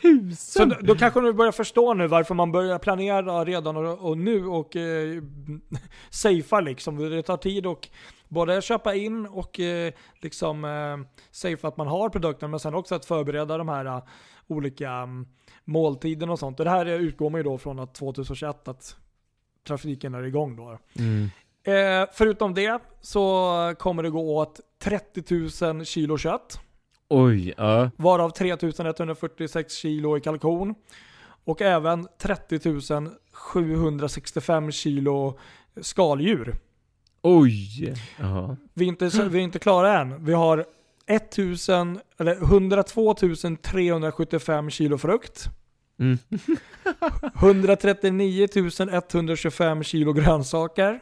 21 0.00 0.38
Så 0.38 0.64
000? 0.64 0.68
då, 0.68 0.76
då 0.80 0.94
kanske 0.94 1.20
du 1.20 1.32
börjar 1.32 1.52
förstå 1.52 1.94
nu 1.94 2.06
varför 2.06 2.34
man 2.34 2.52
börjar 2.52 2.78
planera 2.78 3.44
redan 3.44 3.76
och, 3.76 4.10
och 4.10 4.18
nu 4.18 4.46
och 4.46 4.76
eh, 4.76 5.22
safea 6.10 6.60
liksom. 6.60 7.10
Det 7.10 7.22
tar 7.22 7.36
tid 7.36 7.66
och 7.66 7.88
både 8.32 8.62
köpa 8.62 8.94
in 8.94 9.26
och 9.26 9.60
eh, 9.60 9.92
liksom 10.20 10.64
eh, 10.64 11.58
att 11.68 11.76
man 11.76 11.86
har 11.86 12.08
produkten 12.08 12.50
men 12.50 12.60
sen 12.60 12.74
också 12.74 12.94
att 12.94 13.04
förbereda 13.04 13.58
de 13.58 13.68
här 13.68 13.84
eh, 13.84 14.02
olika 14.46 14.90
mm, 14.90 15.26
måltiderna 15.64 16.32
och 16.32 16.38
sånt. 16.38 16.58
Och 16.58 16.64
det 16.64 16.70
här 16.70 16.86
utgår 16.86 17.30
man 17.30 17.38
ju 17.38 17.42
då 17.42 17.58
från 17.58 17.78
att 17.78 17.94
2021 17.94 18.68
att 18.68 18.96
trafiken 19.66 20.14
är 20.14 20.22
igång 20.22 20.56
då. 20.56 20.78
Mm. 20.98 21.30
Eh, 21.64 22.08
förutom 22.12 22.54
det 22.54 22.82
så 23.00 23.74
kommer 23.78 24.02
det 24.02 24.10
gå 24.10 24.36
åt 24.36 24.60
30 24.78 25.64
000 25.64 25.84
kilo 25.84 26.18
kött. 26.18 26.60
Oj, 27.08 27.54
ja. 27.56 27.90
Varav 27.96 28.30
3146 28.30 29.74
kilo 29.74 30.16
i 30.16 30.20
kalkon. 30.20 30.74
Och 31.44 31.62
även 31.62 32.08
30 32.18 33.10
765 33.32 34.72
kilo 34.72 35.38
skaldjur. 35.80 36.56
Oj! 37.22 37.94
Ja. 38.20 38.56
Vi 38.74 38.84
är 38.84 38.88
inte, 38.88 39.28
vi 39.28 39.38
är 39.38 39.42
inte 39.42 39.58
klara 39.58 40.00
än. 40.00 40.24
Vi 40.24 40.32
har 40.32 40.66
1000, 41.06 42.00
eller 42.18 42.32
102 42.42 43.14
375 43.62 44.70
kilo 44.70 44.98
frukt. 44.98 45.44
Mm. 45.98 46.18
139 47.34 48.48
125 49.02 49.82
kilo 49.82 50.12
grönsaker. 50.12 51.00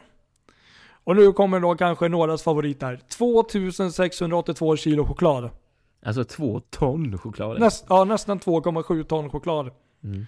Och 1.03 1.15
nu 1.15 1.31
kommer 1.31 1.59
då 1.59 1.75
kanske 1.75 2.09
någras 2.09 2.43
favorit 2.43 2.81
här. 2.81 2.99
2682 3.17 4.77
kilo 4.77 5.05
choklad. 5.05 5.49
Alltså 6.05 6.23
två 6.23 6.59
ton 6.59 7.17
choklad. 7.17 7.59
Näst, 7.59 7.85
ja, 7.89 8.03
nästan 8.03 8.39
2,7 8.39 9.03
ton 9.03 9.29
choklad. 9.29 9.71
Mm. 10.03 10.25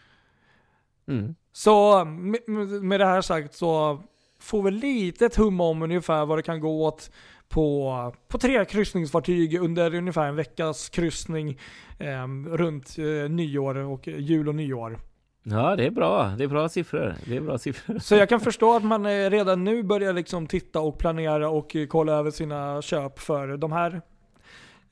Mm. 1.07 1.35
Så 1.53 2.05
med, 2.05 2.41
med 2.83 2.99
det 2.99 3.05
här 3.05 3.21
sagt 3.21 3.53
så 3.53 4.03
får 4.43 4.63
vi 4.63 4.71
lite 4.71 5.25
ett 5.25 5.35
hum 5.35 5.61
om 5.61 5.81
ungefär 5.81 6.25
vad 6.25 6.37
det 6.37 6.43
kan 6.43 6.59
gå 6.59 6.85
åt 6.85 7.11
på, 7.49 8.13
på 8.27 8.37
tre 8.37 8.65
kryssningsfartyg 8.65 9.59
under 9.59 9.95
ungefär 9.95 10.27
en 10.27 10.35
veckas 10.35 10.89
kryssning 10.89 11.59
eh, 11.99 12.27
runt 12.47 12.95
eh, 12.97 13.29
nyår 13.29 13.75
och 13.75 14.07
jul 14.07 14.47
och 14.47 14.55
nyår. 14.55 14.99
Ja, 15.43 15.75
det 15.75 15.85
är 15.85 15.91
bra. 15.91 16.33
Det 16.37 16.43
är 16.43 16.47
bra 16.47 16.69
siffror. 16.69 17.15
Det 17.25 17.35
är 17.37 17.41
bra 17.41 17.57
siffror. 17.57 17.99
Så 17.99 18.15
jag 18.15 18.29
kan 18.29 18.39
förstå 18.39 18.75
att 18.75 18.83
man 18.83 19.05
eh, 19.05 19.29
redan 19.29 19.63
nu 19.63 19.83
börjar 19.83 20.13
liksom 20.13 20.47
titta 20.47 20.79
och 20.79 20.97
planera 20.97 21.49
och 21.49 21.75
eh, 21.75 21.87
kolla 21.87 22.13
över 22.13 22.31
sina 22.31 22.81
köp 22.81 23.19
för 23.19 23.57
de 23.57 23.71
här 23.71 24.01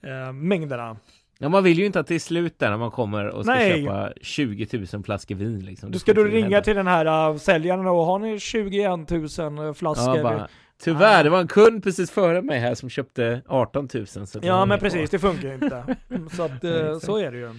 eh, 0.03 0.33
mängderna. 0.33 0.97
Ja, 1.41 1.49
man 1.49 1.63
vill 1.63 1.79
ju 1.79 1.85
inte 1.85 1.99
att 1.99 2.07
det 2.07 2.15
är 2.15 2.19
slut 2.19 2.59
där 2.59 2.69
när 2.69 2.77
man 2.77 2.91
kommer 2.91 3.27
och 3.27 3.43
ska 3.45 3.53
Nej. 3.53 3.83
köpa 3.83 4.13
20 4.21 4.85
000 4.93 5.03
flaskor 5.03 5.35
vin 5.35 5.59
liksom. 5.65 5.89
Då 5.89 5.93
Det 5.93 5.99
ska 5.99 6.13
du 6.13 6.27
ringa 6.27 6.41
hända. 6.45 6.61
till 6.61 6.75
den 6.75 6.87
här 6.87 7.29
uh, 7.31 7.37
säljaren 7.37 7.87
och 7.87 8.05
har 8.05 8.19
ni 8.19 8.39
21 8.39 9.09
000 9.37 9.73
flaskor? 9.73 10.17
Ja, 10.17 10.23
bara, 10.23 10.47
tyvärr, 10.83 11.23
det 11.23 11.29
var 11.29 11.39
en 11.39 11.47
kund 11.47 11.83
precis 11.83 12.11
före 12.11 12.41
mig 12.41 12.59
här 12.59 12.75
som 12.75 12.89
köpte 12.89 13.41
18 13.47 13.89
000. 13.93 14.07
Så 14.07 14.39
Ja 14.41 14.65
men 14.65 14.79
precis, 14.79 15.09
det 15.09 15.19
funkar 15.19 15.47
ju 15.47 15.53
inte. 15.53 15.95
Mm, 16.09 16.29
Så 16.29 16.43
att, 16.43 16.51
Exakt. 16.63 17.05
så 17.05 17.17
är 17.17 17.31
det 17.31 17.37
ju. 17.37 17.49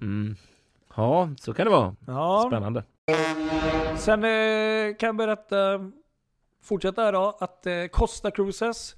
Mm. 0.00 0.36
Ja, 0.96 1.30
så 1.40 1.54
kan 1.54 1.66
det 1.66 1.72
vara. 1.72 1.96
Ja. 2.06 2.44
Spännande. 2.48 2.82
Sen 3.96 4.20
kan 4.94 5.06
jag 5.06 5.16
berätta, 5.16 5.56
fortsätta 6.64 7.02
här 7.02 7.12
då, 7.12 7.38
att 7.40 7.66
Costa 7.90 8.30
Cruises 8.30 8.96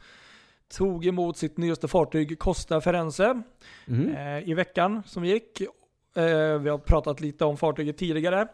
tog 0.77 1.07
emot 1.07 1.37
sitt 1.37 1.57
nyaste 1.59 1.89
fartyg 1.89 2.39
Costa 2.39 2.81
Firenze 2.81 3.43
Mm. 3.87 4.15
eh, 4.15 4.49
i 4.49 4.55
veckan 4.55 5.03
som 5.07 5.25
gick. 5.25 5.61
Eh, 5.61 6.59
vi 6.59 6.69
har 6.71 6.79
pratat 6.79 7.21
lite 7.21 7.45
om 7.45 7.57
fartyget 7.57 7.99
tidigare. 7.99 8.47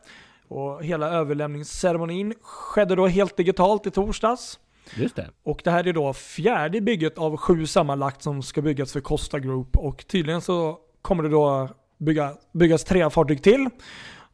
Och 0.48 0.84
hela 0.84 1.08
överlämningsceremonin 1.10 2.34
skedde 2.42 2.94
då 2.94 3.06
helt 3.06 3.36
digitalt 3.36 3.86
i 3.86 3.90
torsdags. 3.90 4.58
Just 4.96 5.16
det. 5.16 5.30
Och 5.42 5.60
det 5.64 5.70
här 5.70 5.86
är 5.88 5.92
då 5.92 6.12
fjärde 6.12 6.80
bygget 6.80 7.18
av 7.18 7.36
sju 7.36 7.66
sammanlagt 7.66 8.22
som 8.22 8.42
ska 8.42 8.62
byggas 8.62 8.92
för 8.92 9.00
Costa 9.00 9.38
Group. 9.38 9.76
Och 9.76 10.06
tydligen 10.06 10.40
så 10.40 10.78
kommer 11.02 11.22
det 11.22 11.28
då 11.28 11.68
bygga, 11.98 12.32
byggas 12.52 12.84
tre 12.84 13.10
fartyg 13.10 13.42
till. 13.42 13.68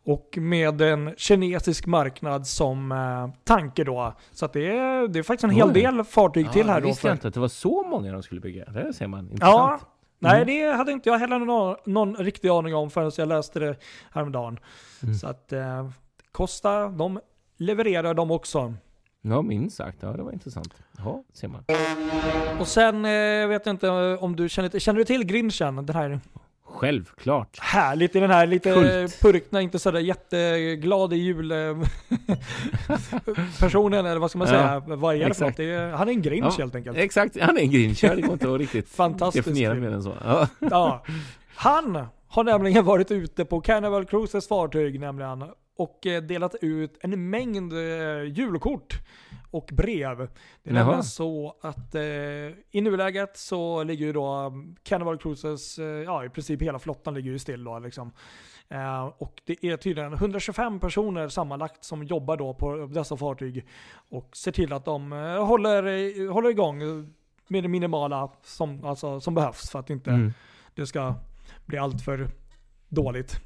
Och 0.05 0.39
med 0.41 0.81
en 0.81 1.15
kinesisk 1.17 1.87
marknad 1.87 2.47
som 2.47 2.93
eh, 2.93 3.29
tanke 3.45 3.85
då. 3.85 4.13
Så 4.33 4.45
att 4.45 4.53
det, 4.53 4.67
är, 4.79 5.09
det 5.09 5.19
är 5.19 5.23
faktiskt 5.23 5.45
en 5.45 5.51
hel 5.51 5.67
Oj. 5.69 5.73
del 5.73 6.05
fartyg 6.05 6.53
till 6.53 6.67
ja, 6.67 6.73
här 6.73 6.75
det 6.75 6.81
då. 6.81 6.87
visste 6.89 7.07
jag 7.09 7.15
inte 7.15 7.29
att 7.29 7.35
det 7.35 7.41
var 7.41 7.49
så 7.49 7.83
många 7.83 8.13
de 8.13 8.23
skulle 8.23 8.41
bygga. 8.41 8.65
Det 8.65 8.93
ser 8.93 9.07
man. 9.07 9.27
ja, 9.27 9.33
Intressant. 9.33 9.83
nej 10.19 10.43
Mm. 10.43 10.47
det 10.47 10.77
hade 10.77 10.93
inte 10.93 11.09
jag 11.09 11.19
heller 11.19 11.39
någon, 11.39 11.77
någon 11.87 12.17
riktig 12.17 12.49
aning 12.49 12.75
om 12.75 12.91
förrän 12.91 13.13
jag 13.17 13.29
läste 13.29 13.61
det 13.61 13.77
häromdagen. 14.11 14.59
Mm. 15.03 15.15
Så 15.15 15.27
att 15.27 15.53
eh, 15.53 15.89
Costa, 16.33 16.89
de 16.89 17.21
levererar 17.57 18.15
de 18.15 18.31
också. 18.31 18.75
Ja, 19.23 19.43
minst 19.43 19.77
sagt. 19.77 19.99
Ja, 20.01 20.09
det 20.13 20.23
var 20.23 20.33
intressant. 20.33 20.75
Ja, 20.99 21.25
ser 21.33 21.49
man. 21.49 21.65
Och 22.61 22.69
sen 22.69 23.05
eh, 23.05 23.49
vet 23.49 23.67
jag 23.67 23.73
inte 23.73 23.91
om 24.21 24.37
du 24.37 24.49
känner 24.49 24.69
till, 24.69 24.81
känner 24.81 24.99
du 24.99 25.05
till 25.05 25.25
Grinchen? 25.25 25.87
Den 25.87 25.97
här 25.97 26.21
Självklart. 26.75 27.59
härligt 27.61 28.17
i 28.17 28.21
den 28.21 28.31
här 28.31 28.47
lite 28.47 28.73
Kult. 28.75 29.21
purkna, 29.21 29.61
inte 29.61 29.79
sådär 29.79 30.01
jätteglad 30.01 31.13
i 31.13 31.17
jul 31.17 31.51
eh, 31.53 31.59
personen 33.61 34.07
eller 34.07 34.19
vad 34.21 34.31
ska 34.31 34.39
man 34.39 34.49
Ja, 34.49 34.55
säga? 34.55 34.97
Vad 34.97 35.15
är 35.17 35.29
det 35.29 35.35
för 35.35 35.45
något? 35.45 35.57
Det 35.57 35.65
är, 35.71 35.91
han 35.91 36.09
är 36.09 36.13
en 36.13 36.23
grinch 36.23 36.47
Ja, 36.59 36.63
helt 36.63 36.75
enkelt. 36.75 36.99
Exakt, 36.99 37.41
han 37.41 37.57
är 37.57 37.61
en 37.61 37.71
grinchare. 37.71 38.15
Det 38.15 38.23
går 38.23 38.33
inte 38.33 38.53
att 38.55 38.61
riktigt 38.61 38.97
definiera 39.35 39.75
mer 39.75 39.91
än 39.91 40.03
så. 40.03 40.15
Ja. 40.25 40.49
Ja. 40.59 41.05
Han 41.55 42.07
har 42.29 42.45
nämligen 42.45 42.85
varit 42.85 43.11
ute 43.11 43.45
på 43.45 43.61
Carnival 43.61 44.05
Cruises 44.05 44.49
fartyg 44.49 45.01
nämligen 45.01 45.45
och 45.77 46.07
eh, 46.07 46.23
delat 46.23 46.55
ut 46.61 46.99
en 47.01 47.31
mängd 47.31 47.73
eh, 47.73 48.23
julkort 48.25 48.95
och 49.51 49.69
brev. 49.73 50.19
Det 50.63 50.71
är 50.71 50.75
nämligen 50.75 51.05
så 51.05 51.57
att 51.63 51.95
eh, 51.95 52.03
i 52.71 52.81
nuläget 52.81 53.37
så 53.37 53.83
ligger 53.83 54.07
ju 54.07 54.13
då 54.13 54.35
um, 54.37 54.77
Carnival 54.83 55.19
Cruises, 55.19 55.79
eh, 55.79 55.85
ja 55.87 56.25
i 56.25 56.29
princip 56.29 56.63
hela 56.63 56.79
flottan 56.79 57.15
ligger 57.15 57.31
ju 57.31 57.39
still 57.39 57.65
då 57.65 57.79
liksom. 57.79 58.13
Eh, 58.69 59.05
och 59.05 59.43
det 59.45 59.65
är 59.65 59.77
tydligen 59.77 60.13
125 60.13 60.81
personer 60.81 61.29
sammanlagt 61.29 61.85
som 61.85 62.05
jobbar 62.05 62.37
då 62.37 62.55
på 62.55 62.77
dessa 62.87 63.17
fartyg 63.17 63.67
och 64.11 64.37
ser 64.37 64.53
till 64.53 64.73
att 64.73 64.85
de 64.85 65.13
eh, 65.13 65.45
håller, 65.47 65.83
eh, 65.87 66.33
håller 66.33 66.51
igång 66.51 66.79
med 67.49 67.63
det 67.65 67.69
minimala 67.69 68.31
som, 68.43 68.85
alltså, 68.85 69.21
som 69.21 69.35
behövs 69.35 69.71
för 69.71 69.79
att 69.79 69.91
inte 69.91 70.11
Mm. 70.11 70.33
det 70.75 70.87
ska 70.87 71.15
bli 71.67 71.79
allt 71.79 72.03
för 72.05 72.29
dåligt. 72.89 73.41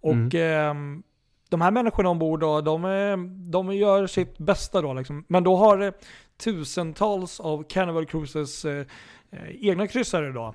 Och 0.00 0.34
Mm. 0.34 1.02
De 1.48 1.60
här 1.60 1.70
människorna 1.70 2.08
ombord 2.08 2.40
då, 2.40 2.60
de, 2.60 2.84
eh, 2.84 3.16
de 3.50 3.74
gör 3.74 4.06
sitt 4.06 4.38
bästa 4.38 4.82
då 4.82 4.94
liksom. 4.94 5.24
Men 5.28 5.44
då 5.44 5.56
har 5.56 5.82
eh, 5.82 5.92
tusentals 6.36 7.40
av 7.40 7.62
Carnival 7.62 8.06
Cruises 8.06 8.64
eh, 8.64 8.86
eh, 9.30 9.68
egna 9.68 9.86
kryssare 9.86 10.32
då 10.32 10.54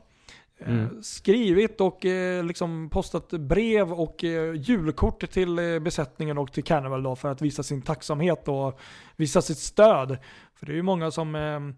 Mm. 0.66 1.04
skrivit 1.04 1.82
och 1.82 2.06
eh, 2.06 2.44
liksom 2.44 2.90
postat 2.90 3.30
brev 3.30 3.94
och 3.94 4.24
eh, 4.24 4.54
julkort 4.56 5.30
till 5.32 5.60
eh, 5.60 5.80
besättningen 5.80 6.38
och 6.38 6.54
till 6.54 6.64
Carnival 6.64 7.04
då 7.04 7.16
för 7.16 7.30
att 7.30 7.42
visa 7.42 7.64
sin 7.64 7.82
tacksamhet 7.82 8.48
och 8.48 8.80
visa 9.16 9.42
sitt 9.42 9.58
stöd. 9.58 10.18
För 10.56 10.66
det 10.66 10.72
är 10.72 10.76
ju 10.76 10.82
många 10.82 11.12
som, 11.12 11.74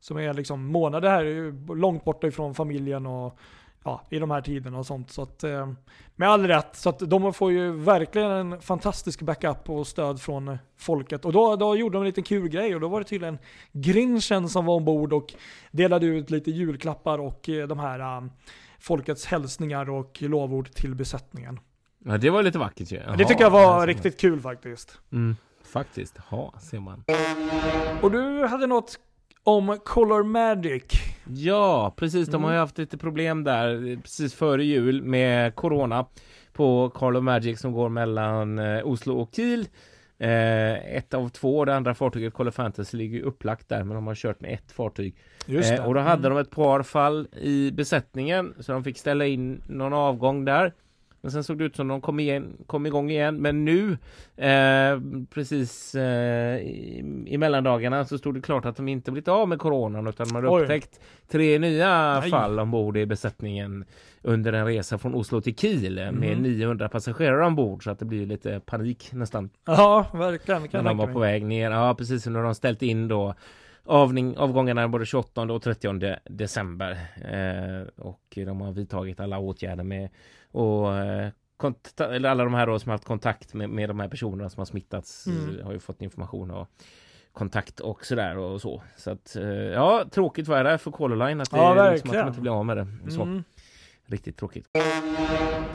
som 0.00 0.16
är 0.16 0.34
liksom 0.34 0.66
månader 0.66 1.10
här, 1.10 1.74
långt 1.74 2.04
borta 2.04 2.26
ifrån 2.26 2.54
familjen 2.54 3.06
och 3.06 3.38
ja, 3.84 4.02
i 4.10 4.18
de 4.18 4.30
här 4.30 4.40
tiderna 4.40 4.78
och 4.78 4.86
sånt. 4.86 5.10
Så 5.10 5.22
att, 5.22 5.44
eh, 5.44 5.68
med 6.16 6.28
all 6.28 6.46
rätt, 6.46 6.76
så 6.76 6.88
att 6.88 6.98
de 6.98 7.34
får 7.34 7.52
ju 7.52 7.72
verkligen 7.72 8.30
en 8.30 8.60
fantastisk 8.60 9.22
backup 9.22 9.70
och 9.70 9.86
stöd 9.86 10.20
från 10.20 10.58
folket. 10.76 11.24
Och 11.24 11.32
då, 11.32 11.56
då 11.56 11.76
gjorde 11.76 11.96
de 11.96 12.02
en 12.02 12.06
liten 12.06 12.24
kul 12.24 12.48
grej 12.48 12.74
och 12.74 12.80
då 12.80 12.88
var 12.88 13.00
det 13.00 13.06
tydligen 13.06 13.38
Grinchen 13.72 14.48
som 14.48 14.64
var 14.66 14.74
ombord 14.74 15.12
och 15.12 15.34
delade 15.70 16.06
ut 16.06 16.30
lite 16.30 16.50
julklappar 16.50 17.18
och 17.18 17.48
eh, 17.48 17.68
de 17.68 17.78
här 17.78 18.00
eh, 18.00 18.24
folkets 18.78 19.26
hälsningar 19.26 19.90
och 19.90 20.22
lovord 20.22 20.70
till 20.70 20.94
besättningen. 20.94 21.60
Ja, 22.04 22.18
det 22.18 22.30
var 22.30 22.42
lite 22.42 22.58
vackert 22.58 22.92
ju. 22.92 22.96
det 22.96 23.04
Jaha, 23.06 23.28
tycker 23.28 23.42
jag 23.42 23.50
var 23.50 23.86
riktigt 23.86 24.20
kul 24.20 24.40
faktiskt. 24.40 24.98
Mm, 25.12 25.36
faktiskt. 25.64 26.18
Ja, 26.30 26.54
ser 26.60 26.80
man. 26.80 27.04
Och 28.02 28.10
du 28.10 28.46
hade 28.46 28.66
något 28.66 28.98
om 29.46 29.78
Color 29.84 30.22
Magic. 30.22 30.82
Ja, 31.26 31.94
precis. 31.96 32.28
De 32.28 32.34
Mm. 32.36 32.44
har 32.44 32.52
ju 32.52 32.58
haft 32.58 32.78
lite 32.78 32.98
problem 32.98 33.44
där 33.44 33.96
precis 34.02 34.34
före 34.34 34.64
jul 34.64 35.02
med 35.02 35.54
Corona 35.54 36.06
på 36.52 36.90
Carlo 36.94 37.20
Magic 37.20 37.60
som 37.60 37.72
går 37.72 37.88
mellan 37.88 38.58
eh, 38.58 38.86
Oslo 38.86 39.18
och 39.20 39.30
Kiel. 39.34 39.68
Eh, 40.18 40.96
ett 40.96 41.14
av 41.14 41.28
två, 41.28 41.64
det 41.64 41.76
andra 41.76 41.94
fartyget 41.94 42.34
Color 42.34 42.50
Fantasy 42.50 42.96
ligger 42.96 43.20
upplagt 43.22 43.68
där 43.68 43.84
men 43.84 43.94
de 43.94 44.06
har 44.06 44.14
kört 44.14 44.40
med 44.40 44.52
ett 44.54 44.72
fartyg. 44.72 45.16
Eh, 45.78 45.86
och 45.86 45.94
då 45.94 46.00
hade 46.00 46.28
de 46.28 46.38
ett 46.38 46.50
par 46.50 46.82
fall 46.82 47.28
i 47.40 47.70
besättningen 47.70 48.54
så 48.60 48.72
de 48.72 48.84
fick 48.84 48.98
ställa 48.98 49.26
in 49.26 49.62
någon 49.68 49.92
avgång 49.92 50.44
där. 50.44 50.72
Men 51.26 51.30
sen 51.32 51.44
såg 51.44 51.58
det 51.58 51.64
ut 51.64 51.76
som 51.76 51.88
de 51.88 52.00
kom, 52.00 52.20
igen, 52.20 52.56
kom 52.66 52.86
igång 52.86 53.10
igen. 53.10 53.36
Men 53.36 53.64
nu, 53.64 53.92
eh, 54.36 55.00
precis 55.30 55.94
eh, 55.94 56.56
i, 56.58 57.24
i 57.26 57.38
mellandagarna 57.38 58.04
så 58.04 58.18
stod 58.18 58.34
det 58.34 58.40
klart 58.40 58.64
att 58.64 58.76
de 58.76 58.88
inte 58.88 59.10
blivit 59.10 59.28
av 59.28 59.48
med 59.48 59.58
coronan 59.58 60.06
utan 60.06 60.28
de 60.28 60.34
hade 60.34 60.48
upptäckt 60.62 61.00
tre 61.28 61.58
nya 61.58 62.20
Nej. 62.20 62.30
fall 62.30 62.58
ombord 62.58 62.96
i 62.96 63.06
besättningen 63.06 63.84
under 64.22 64.52
en 64.52 64.66
resa 64.66 64.98
från 64.98 65.14
Oslo 65.14 65.40
till 65.40 65.56
Kiel 65.56 65.98
eh, 65.98 66.12
med 66.12 66.32
Mhm. 66.36 66.42
900 66.42 66.88
passagerare 66.88 67.46
ombord 67.46 67.84
så 67.84 67.90
att 67.90 67.98
det 67.98 68.04
blir 68.04 68.26
lite 68.26 68.60
panik 68.60 69.12
nästan 69.12 69.50
Ja, 69.66 70.06
verkligen. 70.14 70.68
Kan 70.68 70.84
när 70.84 70.90
de 70.90 70.98
var 70.98 71.06
på 71.12 71.18
väg 71.18 71.44
ner. 71.46 71.70
Ja, 71.70 71.94
precis. 71.94 72.26
Har 72.26 72.42
de 72.42 72.54
ställt 72.54 72.82
in 72.82 73.08
då 73.08 73.34
avning, 73.84 74.36
avgångarna 74.36 74.88
både 74.88 75.06
28 75.06 75.42
och 75.42 75.62
30 75.62 76.16
december. 76.24 76.90
Eh, 77.16 78.04
och 78.06 78.22
de 78.34 78.60
har 78.60 78.72
vidtagit 78.72 79.20
alla 79.20 79.38
åtgärder 79.38 79.84
med 79.84 80.08
och 80.56 80.94
eh, 80.96 81.28
konta- 81.56 82.14
eller 82.14 82.28
alla 82.28 82.44
de 82.44 82.54
här 82.54 82.66
då 82.66 82.78
som 82.78 82.90
har 82.90 82.94
haft 82.94 83.04
kontakt 83.04 83.54
med, 83.54 83.70
med 83.70 83.90
de 83.90 84.00
här 84.00 84.08
personerna 84.08 84.50
som 84.50 84.60
har 84.60 84.64
smittats 84.64 85.26
Mm. 85.26 85.64
har 85.64 85.72
ju 85.72 85.78
fått 85.78 86.02
information 86.02 86.50
och 86.50 86.68
kontakt 87.32 87.80
och 87.80 88.04
sådär 88.06 88.38
och 88.38 88.60
så. 88.60 88.82
Så 88.96 89.10
att 89.10 89.36
eh, 89.36 89.44
ja, 89.48 90.04
tråkigt 90.10 90.48
var 90.48 90.64
det 90.64 90.78
för 90.78 90.90
Color 90.90 91.16
Line 91.26 91.40
att 91.40 91.50
det 91.50 91.56
Ja, 91.56 91.90
liksom 91.90 92.10
att 92.10 92.16
de 92.16 92.28
inte 92.28 92.40
blir 92.40 92.58
av 92.58 92.66
med 92.66 92.76
det. 92.76 92.86
Så. 93.10 93.22
Mm. 93.22 93.44
Riktigt 94.06 94.36
tråkigt. 94.36 94.66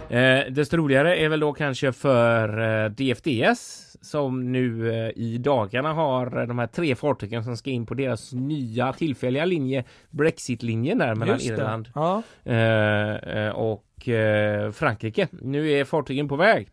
Eh, 0.09 0.39
desto 0.51 0.77
roligare 0.77 1.15
är 1.17 1.29
väl 1.29 1.39
då 1.39 1.53
kanske 1.53 1.91
för 1.91 2.59
eh, 2.85 2.89
DFDS 2.91 3.97
som 4.01 4.51
nu 4.51 4.93
eh, 4.93 5.11
i 5.15 5.37
dagarna 5.37 5.93
har 5.93 6.39
eh, 6.41 6.47
de 6.47 6.59
här 6.59 6.67
tre 6.67 6.95
fartygen 6.95 7.43
som 7.43 7.57
ska 7.57 7.69
in 7.69 7.85
på 7.85 7.93
deras 7.93 8.33
nya 8.33 8.93
tillfälliga 8.93 9.45
linje 9.45 9.83
Brexit-linjen 10.09 10.97
där 10.97 11.15
mellan 11.15 11.35
Just. 11.35 11.49
Irland 11.49 11.89
Ja. 11.95 12.23
och 13.53 13.85
Frankrike. 14.73 15.27
Nu 15.31 15.71
är 15.71 15.85
fartygen 15.85 16.27
på 16.27 16.35
väg. 16.35 16.69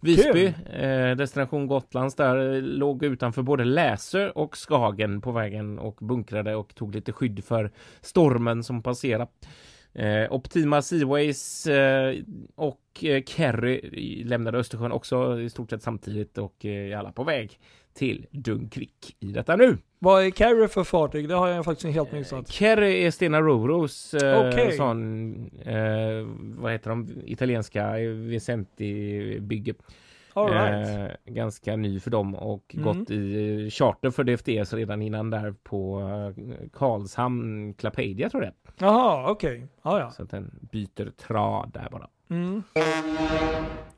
Visby, 0.00 0.46
eh, 0.72 1.16
destination 1.16 1.66
Gotlands 1.66 2.14
där 2.14 2.60
låg 2.60 3.04
utanför 3.04 3.42
både 3.42 3.64
Läsö 3.64 4.30
och 4.30 4.56
Skagen 4.56 5.20
på 5.20 5.32
vägen 5.32 5.78
och 5.78 5.96
bunkrade 6.00 6.54
och 6.56 6.74
tog 6.74 6.94
lite 6.94 7.12
skydd 7.12 7.44
för 7.44 7.70
stormen 8.00 8.64
som 8.64 8.82
passerade. 8.82 9.26
Eh, 9.94 10.32
Optima 10.32 10.82
Seaways 10.82 11.66
eh, 11.66 12.14
och 12.54 13.04
eh, 13.04 13.22
Kerry 13.22 13.80
lämnade 14.24 14.58
Östersjön 14.58 14.92
också 14.92 15.40
i 15.40 15.50
stort 15.50 15.70
sett 15.70 15.82
samtidigt 15.82 16.38
och 16.38 16.64
eh, 16.64 16.92
är 16.92 16.96
alla 16.96 17.12
på 17.12 17.24
väg 17.24 17.58
till 17.94 18.26
Dunkvik 18.30 19.16
i 19.20 19.26
detta 19.26 19.56
nu. 19.56 19.78
Vad 19.98 20.24
är 20.24 20.30
Carry 20.30 20.68
för 20.68 20.84
fartyg? 20.84 21.28
Det 21.28 21.34
har 21.34 21.48
jag 21.48 21.64
faktiskt 21.64 21.94
helt 21.94 22.12
missat. 22.12 22.48
Kerry 22.48 23.04
är 23.04 23.10
Stena 23.10 23.40
Roros 23.40 24.14
eh, 24.14 24.48
Okej. 24.48 24.76
sån, 24.76 25.32
eh, 25.60 26.26
vad 26.38 26.72
heter 26.72 26.90
de, 26.90 27.08
italienska 27.24 27.98
eh, 27.98 28.08
Vicenti-bygge. 28.08 29.70
All 29.70 29.76
right. 30.36 31.10
Eh, 31.26 31.32
ganska 31.32 31.76
ny 31.76 32.00
för 32.00 32.10
dem 32.10 32.34
och 32.34 32.74
Mm. 32.74 32.84
gått 32.84 33.10
i 33.10 33.70
charter 33.70 34.10
för 34.10 34.24
DFDS 34.24 34.72
redan 34.72 35.02
innan 35.02 35.30
där 35.30 35.54
på 35.62 36.00
eh, 36.00 36.54
Karlshamn, 36.72 37.74
Clapadia 37.74 38.30
tror 38.30 38.44
jag. 38.44 38.52
Jaha, 38.78 39.30
okej. 39.30 39.66
Ja, 39.82 39.98
ja. 40.00 40.10
Så 40.10 40.22
att 40.22 40.30
den 40.30 40.58
byter 40.72 41.10
trad 41.10 41.70
där 41.74 41.88
bara. 41.90 42.08
Mm. 42.30 42.62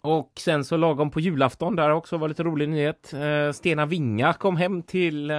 Och 0.01 0.33
sen 0.39 0.65
så 0.65 0.77
lagom 0.77 1.11
på 1.11 1.21
julafton 1.21 1.77
där 1.77 1.91
också 1.91 2.17
var 2.17 2.29
lite 2.29 2.43
rolig 2.43 2.69
nyhet. 2.69 3.13
Eh, 3.13 3.53
Stena 3.53 3.87
Vinga 3.87 4.33
kom 4.33 4.57
hem 4.57 4.83
till, 4.83 5.31
eh, 5.31 5.37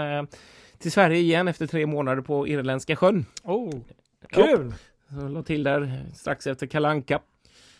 till 0.78 0.92
Sverige 0.92 1.18
igen 1.20 1.48
efter 1.48 1.68
tre 1.68 1.86
månader 1.86 2.22
på 2.22 2.48
Irländska 2.48 2.96
sjön. 2.96 3.26
Oh, 3.44 3.72
kul! 4.30 4.74
Så 5.10 5.28
la 5.28 5.44
till 5.44 5.64
där 5.64 6.00
strax 6.14 6.48
efter 6.48 6.68
Kalanka. 6.68 7.20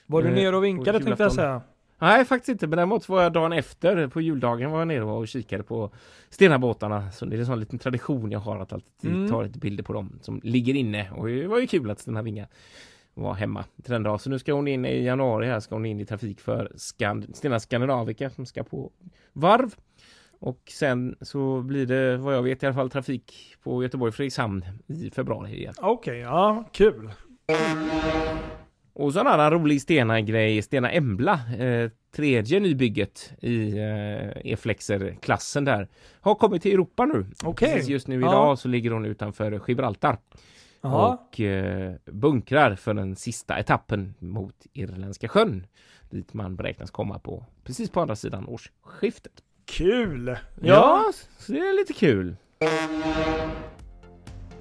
Var 0.06 0.22
du 0.22 0.28
Eh, 0.28 0.34
nere 0.36 0.56
och 0.58 0.64
vinkade 0.64 1.00
tänkte 1.04 1.24
jag 1.24 1.32
säga. 1.34 1.62
Nej, 2.00 2.26
faktiskt 2.26 2.50
inte. 2.50 2.68
Men 2.68 2.78
däremot 2.78 3.10
var 3.10 3.24
jag 3.24 3.34
dagen 3.34 3.54
efter 3.54 4.08
på 4.08 4.22
juldagen 4.22 4.72
var 4.72 4.80
jag 4.80 4.88
nere 4.88 5.04
och 5.04 5.28
kikade 5.28 5.64
på 5.64 5.92
Stenabåtarna. 6.30 7.12
Så 7.12 7.26
det 7.26 7.36
är 7.36 7.40
en 7.40 7.46
sån 7.46 7.60
liten 7.60 7.80
tradition 7.80 8.32
jag 8.32 8.40
har 8.40 8.60
att 8.60 8.74
alltid 8.74 9.12
Mm. 9.12 9.30
ta 9.30 9.42
lite 9.42 9.60
bilder 9.60 9.84
på 9.84 9.94
dem 9.94 10.20
som 10.22 10.40
ligger 10.44 10.74
inne. 10.74 11.12
Och 11.12 11.28
det 11.28 11.48
var 11.48 11.60
ju 11.60 11.68
kul 11.68 11.92
att 11.92 12.00
Stena 12.00 12.22
Vinga 12.22 12.48
var 13.14 13.34
hemma 13.34 13.64
till 13.84 13.92
den 13.92 14.04
dagen. 14.04 14.20
Så 14.20 14.30
nu 14.30 14.40
ska 14.40 14.54
hon 14.54 14.68
in 14.68 14.86
i 14.86 15.04
januari 15.04 15.48
här 15.48 15.60
ska 15.60 15.76
hon 15.76 15.86
in 15.86 16.00
i 16.00 16.06
trafik 16.06 16.40
för 16.40 16.72
Skand- 16.76 17.36
Stena 17.36 17.60
Skandinavica 17.60 18.30
som 18.30 18.46
ska 18.46 18.64
på 18.64 18.92
varv. 19.34 19.76
Och 20.40 20.62
sen 20.72 21.16
så 21.22 21.62
blir 21.62 21.86
det 21.86 22.18
vad 22.18 22.36
jag 22.36 22.44
vet 22.44 22.64
i 22.64 22.66
alla 22.66 22.76
fall 22.76 22.90
trafik 22.90 23.56
på 23.64 23.84
Göteborg 23.84 24.12
Fredrikshamn 24.12 24.66
i 24.88 25.10
februari 25.12 25.58
igen. 25.58 25.74
Okej, 25.78 26.20
ja, 26.20 26.64
kul. 26.72 27.10
Och 28.96 29.14
så 29.14 29.20
en 29.20 29.28
annan 29.28 29.52
rolig 29.52 29.82
Stena-grej, 29.82 30.62
Stena 30.62 30.92
Embla, 30.92 31.40
eh, 31.60 31.90
tredje 32.16 32.60
nybygget 32.60 33.34
i 33.42 33.78
eh, 33.78 34.52
E-flexer-klassen 34.54 35.66
där, 35.66 35.88
har 36.22 36.36
kommit 36.36 36.62
till 36.62 36.74
Europa 36.74 37.06
nu. 37.06 37.26
Okej. 37.44 37.74
Precis 37.74 37.90
just 37.90 38.08
nu 38.08 38.22
Ja. 38.22 38.28
idag 38.30 38.60
så 38.60 38.68
ligger 38.68 38.92
hon 38.92 39.06
utanför 39.06 39.62
Gibraltar 39.68 40.18
Jaha. 40.82 41.08
och 41.14 41.40
eh, 41.40 41.94
bunkrar 42.06 42.76
för 42.76 42.94
den 42.94 43.16
sista 43.16 43.60
etappen 43.60 44.14
mot 44.20 44.56
Irländska 44.74 45.28
sjön, 45.28 45.68
dit 46.10 46.34
man 46.34 46.56
beräknas 46.56 46.92
komma 46.92 47.20
på 47.20 47.46
precis 47.64 47.90
på 47.90 48.02
andra 48.02 48.16
sidan 48.16 48.46
årsskiftet. 48.48 49.34
Kul! 49.66 50.38
Ja, 50.62 51.12
så 51.38 51.52
det 51.52 51.60
är 51.60 51.76
lite 51.80 51.94
kul. 51.94 52.36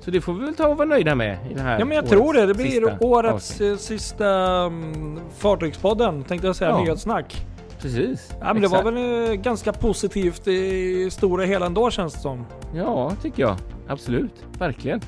Så 0.05 0.11
det 0.11 0.21
får 0.21 0.33
vi 0.35 0.45
väl 0.45 0.55
ta 0.55 0.67
och 0.69 0.77
vara 0.77 0.88
nöjda 0.88 1.14
med 1.14 1.38
i 1.51 1.55
det 1.55 1.61
här 1.62 1.79
Ja 1.79 1.85
men 1.85 1.97
jag 1.97 2.07
tror 2.09 2.33
det. 2.35 2.47
Det 2.47 2.55
blir 2.55 2.71
sista 2.71 2.97
årets 3.01 3.35
avsnitt. 3.35 3.71
eh, 3.73 3.77
sista 3.77 4.27
um, 4.67 5.21
Fartygspodden 5.38 6.25
tänkte 6.25 6.47
jag 6.47 6.57
säga, 6.57 6.71
Ja. 6.71 6.81
nyhetssnack. 6.81 7.47
Precis. 7.81 8.31
Ja 8.40 8.53
men 8.53 8.62
det 8.62 8.69
var 8.69 8.83
väl 8.83 9.29
eh, 9.31 9.35
ganska 9.35 9.73
positivt 9.73 10.49
i 10.49 11.09
stora 11.11 11.45
hela 11.45 11.67
ändå 11.67 11.90
känns 11.90 12.14
det 12.14 12.21
som. 12.21 12.47
Ja, 12.75 13.12
tycker 13.23 13.43
jag. 13.43 13.57
Absolut. 13.88 14.45
Verkligen. 14.59 15.01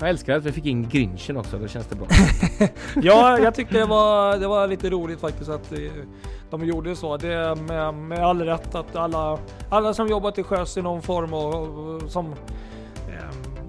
Jag 0.00 0.08
älskar 0.08 0.36
att 0.36 0.44
vi 0.44 0.52
fick 0.52 0.66
in 0.66 0.88
Grinchen 0.88 1.36
också. 1.36 1.58
Då 1.58 1.68
känns 1.68 1.86
det 1.86 1.96
bra. 1.96 2.06
Ja, 3.02 3.38
jag 3.38 3.54
tyckte 3.54 3.78
det 3.78 3.84
var, 3.84 4.36
det 4.38 4.46
var 4.46 4.66
lite 4.66 4.90
roligt 4.90 5.20
faktiskt 5.20 5.50
att 5.50 5.72
eh, 5.72 5.78
de 6.50 6.64
gjorde 6.64 6.96
så. 6.96 7.16
Det 7.16 7.32
är 7.32 7.54
med, 7.54 7.94
med 7.94 8.18
all 8.24 8.40
rätt 8.42 8.74
att 8.74 8.96
alla, 8.96 9.38
alla 9.70 9.94
som 9.94 10.08
jobbar 10.08 10.30
till 10.30 10.44
sjöss 10.44 10.76
i 10.76 10.82
någon 10.82 11.02
form 11.02 11.34
och, 11.34 11.54
och 11.54 12.10
som, 12.10 12.34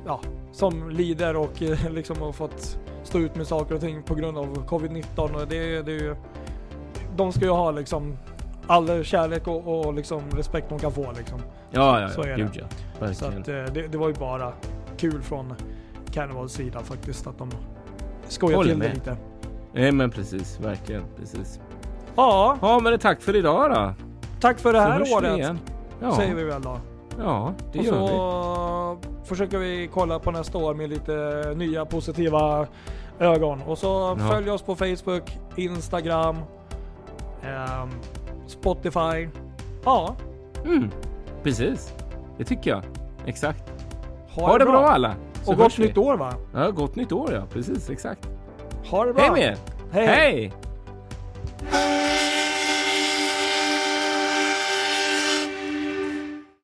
ja, 0.06 0.20
som 0.56 0.90
lider 0.90 1.36
och 1.36 1.62
eh, 1.62 1.90
liksom 1.92 2.22
har 2.22 2.32
fått 2.32 2.80
stå 3.04 3.20
ut 3.20 3.36
med 3.36 3.48
saker 3.48 3.76
och 3.76 3.82
ting 3.82 4.04
på 4.04 4.16
grund 4.16 4.38
av 4.38 4.66
covid-19. 4.68 5.34
Och 5.42 5.48
det, 5.48 5.82
det 5.82 5.92
är 5.92 6.00
ju, 6.00 6.16
de 7.16 7.32
ska 7.32 7.46
ju 7.46 7.52
ha 7.52 7.72
liksom 7.72 8.18
all 8.68 9.04
kärlek 9.04 9.48
och, 9.48 9.80
och 9.86 9.94
liksom 9.94 10.22
respekt 10.32 10.70
de 10.70 10.80
kan 10.80 10.92
få 10.92 11.12
liksom. 11.18 11.40
Ja, 11.72 12.02
ja, 12.02 12.10
Så 12.10 12.22
är 12.22 12.28
ja. 12.28 12.38
det. 12.38 12.44
Gud 12.44 12.64
ja. 13.00 13.14
Så 13.14 13.26
att 13.26 13.48
eh, 13.48 13.64
det, 13.74 13.88
det 13.92 13.98
var 13.98 14.08
ju 14.08 14.14
bara 14.14 14.54
kul 14.98 15.22
från 15.22 15.54
Carnivals 16.12 16.54
sida 16.54 16.80
faktiskt 16.80 17.28
att 17.28 17.38
de 17.38 17.52
skojar 18.28 18.64
till 18.64 18.72
det 18.72 18.78
med. 18.78 18.94
lite. 18.94 19.18
Nej, 19.74 19.92
men 19.92 20.12
precis. 20.12 20.60
Verkligen. 20.60 21.04
Precis. 21.18 21.60
Ja, 22.16 22.58
Ja, 22.62 22.80
men 22.80 23.00
tack 23.00 23.22
för 23.22 23.36
idag 23.36 23.72
då. 23.72 23.94
tack 24.40 24.60
för 24.60 24.74
det 24.74 24.80
Så 24.80 24.86
här 24.86 25.14
året. 25.14 25.58
Ja, 26.02 26.16
Säger 26.16 26.36
vi 26.36 26.44
väl 26.44 26.62
då. 26.62 26.80
Ja 27.20 27.54
det 27.74 27.80
och 27.80 27.86
gör 27.86 28.02
vi. 28.02 28.08
så 28.08 28.98
försöker 29.24 29.58
vi 29.58 29.90
kolla 29.94 30.20
på 30.20 30.32
nästa 30.32 30.58
år 30.58 30.74
med 30.74 30.90
lite 30.90 31.14
nya 31.56 31.86
positiva 31.86 32.68
ögon. 33.20 33.62
Och 33.62 33.78
så 33.78 34.16
Ja. 34.20 34.28
följ 34.32 34.50
oss 34.52 34.62
på 34.62 34.76
Facebook, 34.76 35.38
Instagram, 35.56 36.36
ehm, 37.44 37.90
Spotify. 38.48 39.28
Ja, 39.86 40.16
Mm, 40.66 40.92
precis. 41.44 41.94
Det 42.38 42.44
tycker 42.44 42.72
jag. 42.72 42.82
Exakt. 43.26 43.64
ha, 44.36 44.48
Ha 44.48 44.58
det 44.58 44.66
bra 44.66 44.88
alla. 44.88 45.16
Så 45.44 45.52
Och 45.52 45.58
gott 45.58 45.80
vi. 45.80 45.84
nytt 45.88 45.98
år 45.98 46.18
va? 46.18 46.34
Ja, 46.54 46.72
gott 46.72 46.96
nytt 46.96 47.12
år 47.12 47.34
ja. 47.34 47.42
Precis, 47.54 47.90
exakt. 47.90 48.30
Ha 48.92 49.06
det 49.06 49.14
bra. 49.14 49.22
Hej 49.24 49.32
med 49.32 49.42
er. 49.44 49.58
Hej. 49.92 50.08
Hej! 50.08 50.54
Hej! 51.72 52.15